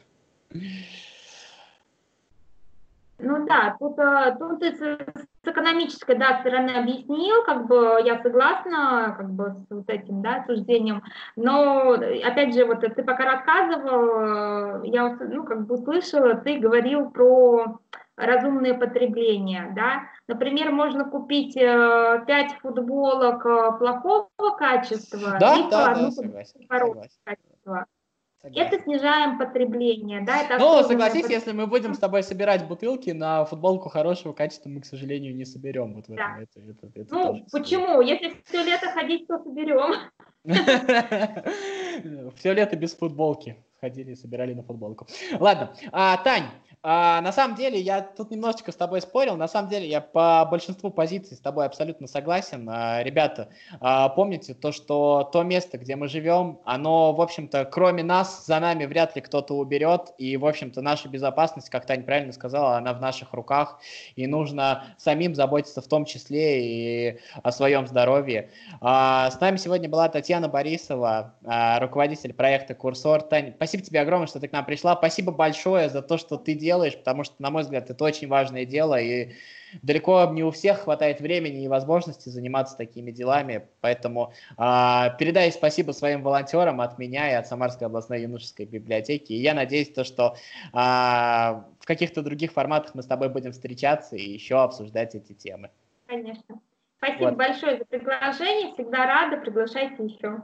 Ну 3.22 3.46
да, 3.46 3.76
тут, 3.78 4.00
э, 4.00 4.38
тут 4.40 4.64
с 4.64 5.48
экономической 5.48 6.16
да, 6.16 6.40
стороны 6.40 6.70
объяснил, 6.70 7.44
как 7.44 7.68
бы 7.68 8.00
я 8.06 8.22
согласна 8.22 9.14
как 9.18 9.30
бы 9.32 9.56
с 9.68 9.76
вот 9.76 9.90
этим 9.90 10.22
да, 10.22 10.46
суждением, 10.48 11.04
но 11.36 11.92
опять 12.24 12.54
же, 12.54 12.64
вот 12.64 12.80
ты 12.80 13.04
пока 13.04 13.26
рассказывал, 13.26 14.84
э, 14.86 14.88
я 14.88 15.18
ну, 15.20 15.44
как 15.44 15.66
бы 15.66 15.76
услышала, 15.76 16.36
ты 16.36 16.60
говорил 16.60 17.10
про 17.10 17.80
разумное 18.20 18.74
потребление, 18.74 19.72
да, 19.76 20.04
например, 20.28 20.72
можно 20.72 21.06
купить 21.06 21.56
э, 21.56 22.24
5 22.28 22.52
футболок 22.62 23.44
плохого 23.80 24.30
качества 24.58 25.38
да, 25.40 25.56
и 25.56 25.70
да, 25.70 25.92
одну 25.92 26.06
да, 26.06 26.12
согласен, 26.12 26.68
хорошего 26.68 27.08
качества. 27.24 27.86
Согласен. 28.42 28.72
Это 28.72 28.84
снижаем 28.84 29.38
потребление, 29.38 30.22
да? 30.22 30.44
Это 30.44 30.58
ну, 30.60 30.82
согласись, 30.84 31.24
под... 31.24 31.32
если 31.32 31.52
мы 31.52 31.68
будем 31.68 31.94
с 31.94 32.00
тобой 32.00 32.24
собирать 32.24 32.66
бутылки, 32.68 33.10
на 33.10 33.44
футболку 33.44 33.90
хорошего 33.90 34.32
качества 34.32 34.70
мы, 34.70 34.80
к 34.80 34.86
сожалению, 34.86 35.36
не 35.36 35.44
соберем. 35.44 35.94
Вот 35.96 36.08
в 36.08 36.16
да. 36.16 36.38
этом. 36.40 36.70
Это, 36.70 36.88
это, 36.88 37.02
это 37.02 37.16
ну, 37.16 37.46
почему? 37.52 38.00
Если 38.00 38.34
все 38.46 38.64
лето 38.64 38.92
ходить, 38.92 39.28
то 39.28 39.40
соберем. 39.40 39.96
Все 42.38 42.54
лето 42.54 42.78
без 42.78 42.96
футболки 42.96 43.58
ходили 43.80 44.14
собирали 44.14 44.54
на 44.54 44.64
футболку. 44.64 45.08
Ладно, 45.40 45.74
а, 45.92 46.18
Тань, 46.18 46.46
а, 46.82 47.20
на 47.20 47.34
самом 47.34 47.58
деле, 47.58 47.80
я 47.80 48.02
тут 48.02 48.32
немножечко 48.32 48.72
с 48.72 48.76
тобой 48.76 49.02
спорил. 49.02 49.36
На 49.36 49.50
самом 49.50 49.70
деле, 49.70 49.88
я 49.88 50.00
по 50.00 50.48
большинству 50.50 50.90
позиций 50.90 51.36
с 51.36 51.42
тобой 51.42 51.66
абсолютно 51.66 52.08
согласен. 52.08 52.70
А, 52.70 53.04
ребята, 53.04 53.50
а, 53.82 54.08
помните 54.08 54.54
то, 54.54 54.72
что 54.72 55.30
то 55.34 55.44
место, 55.44 55.78
где 55.78 55.98
мы 55.98 56.08
живем, 56.08 56.60
оно, 56.64 57.14
в 57.14 57.20
общем-то, 57.20 57.66
кроме 57.66 58.04
нас, 58.04 58.46
за 58.46 58.60
нами 58.62 58.86
вряд 58.86 59.16
ли 59.18 59.22
кто-то 59.22 59.56
уберет. 59.56 60.14
И, 60.18 60.38
в 60.38 60.46
общем-то, 60.46 60.82
наша 60.82 61.10
безопасность, 61.10 61.70
как 61.70 61.86
Таня 61.86 62.04
правильно 62.04 62.32
сказала, 62.32 62.78
она 62.78 62.94
в 62.94 63.02
наших 63.02 63.34
руках. 63.34 63.80
И 64.16 64.26
нужно 64.26 64.86
самим 64.98 65.36
заботиться 65.36 65.82
в 65.82 65.88
том 65.88 66.06
числе 66.06 66.64
и 66.64 67.20
о 67.44 67.52
своем 67.52 67.88
здоровье. 67.88 68.52
А, 68.80 69.30
с 69.32 69.40
нами 69.42 69.58
сегодня 69.58 69.90
была 69.90 70.08
Татьяна 70.08 70.48
Борисова, 70.48 71.34
а, 71.46 71.80
руководитель 71.80 72.34
проекта 72.34 72.74
«Курсор». 72.74 73.22
Таня, 73.22 73.52
спасибо 73.54 73.69
тебе 73.78 74.02
огромное, 74.02 74.28
что 74.28 74.40
ты 74.40 74.48
к 74.48 74.52
нам 74.52 74.66
пришла. 74.66 74.96
Спасибо 74.96 75.32
большое 75.32 75.90
за 75.90 76.02
то, 76.02 76.18
что 76.18 76.38
ты 76.38 76.54
делаешь 76.54 76.90
делаешь, 76.90 76.98
потому 76.98 77.24
что, 77.24 77.36
на 77.40 77.50
мой 77.50 77.64
взгляд, 77.64 77.90
это 77.90 78.04
очень 78.04 78.28
важное 78.28 78.66
дело, 78.66 79.00
и 79.00 79.34
далеко 79.82 80.30
не 80.32 80.44
у 80.44 80.52
всех 80.52 80.80
хватает 80.80 81.20
времени 81.20 81.64
и 81.64 81.68
возможности 81.68 82.30
заниматься 82.30 82.78
такими 82.78 83.12
делами, 83.12 83.68
поэтому 83.82 84.34
э, 84.58 84.62
передай 85.20 85.52
спасибо 85.52 85.92
своим 85.92 86.24
волонтерам 86.24 86.82
от 86.82 86.98
меня 86.98 87.32
и 87.32 87.34
от 87.34 87.48
Самарской 87.48 87.88
областной 87.88 88.22
юношеской 88.22 88.66
библиотеки, 88.66 89.34
и 89.34 89.42
я 89.42 89.54
надеюсь, 89.54 89.90
то, 89.90 90.04
что 90.04 90.36
э, 90.74 90.78
в 90.78 91.86
каких-то 91.86 92.22
других 92.22 92.52
форматах 92.52 92.96
мы 92.96 93.04
с 93.04 93.08
тобой 93.08 93.30
будем 93.30 93.52
встречаться 93.52 94.16
и 94.16 94.30
еще 94.30 94.62
обсуждать 94.62 95.16
эти 95.16 95.34
темы. 95.34 95.70
Конечно. 96.08 96.60
Спасибо 96.98 97.26
вот. 97.26 97.36
большое 97.36 97.78
за 97.78 97.86
приглашение, 97.86 98.74
всегда 98.74 99.06
рада, 99.06 99.38
приглашайте 99.38 100.04
еще. 100.04 100.42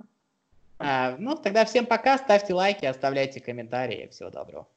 А, 0.79 1.15
ну, 1.17 1.35
тогда 1.35 1.65
всем 1.65 1.85
пока, 1.85 2.17
ставьте 2.17 2.53
лайки, 2.53 2.85
оставляйте 2.85 3.39
комментарии, 3.39 4.07
всего 4.07 4.29
доброго. 4.29 4.67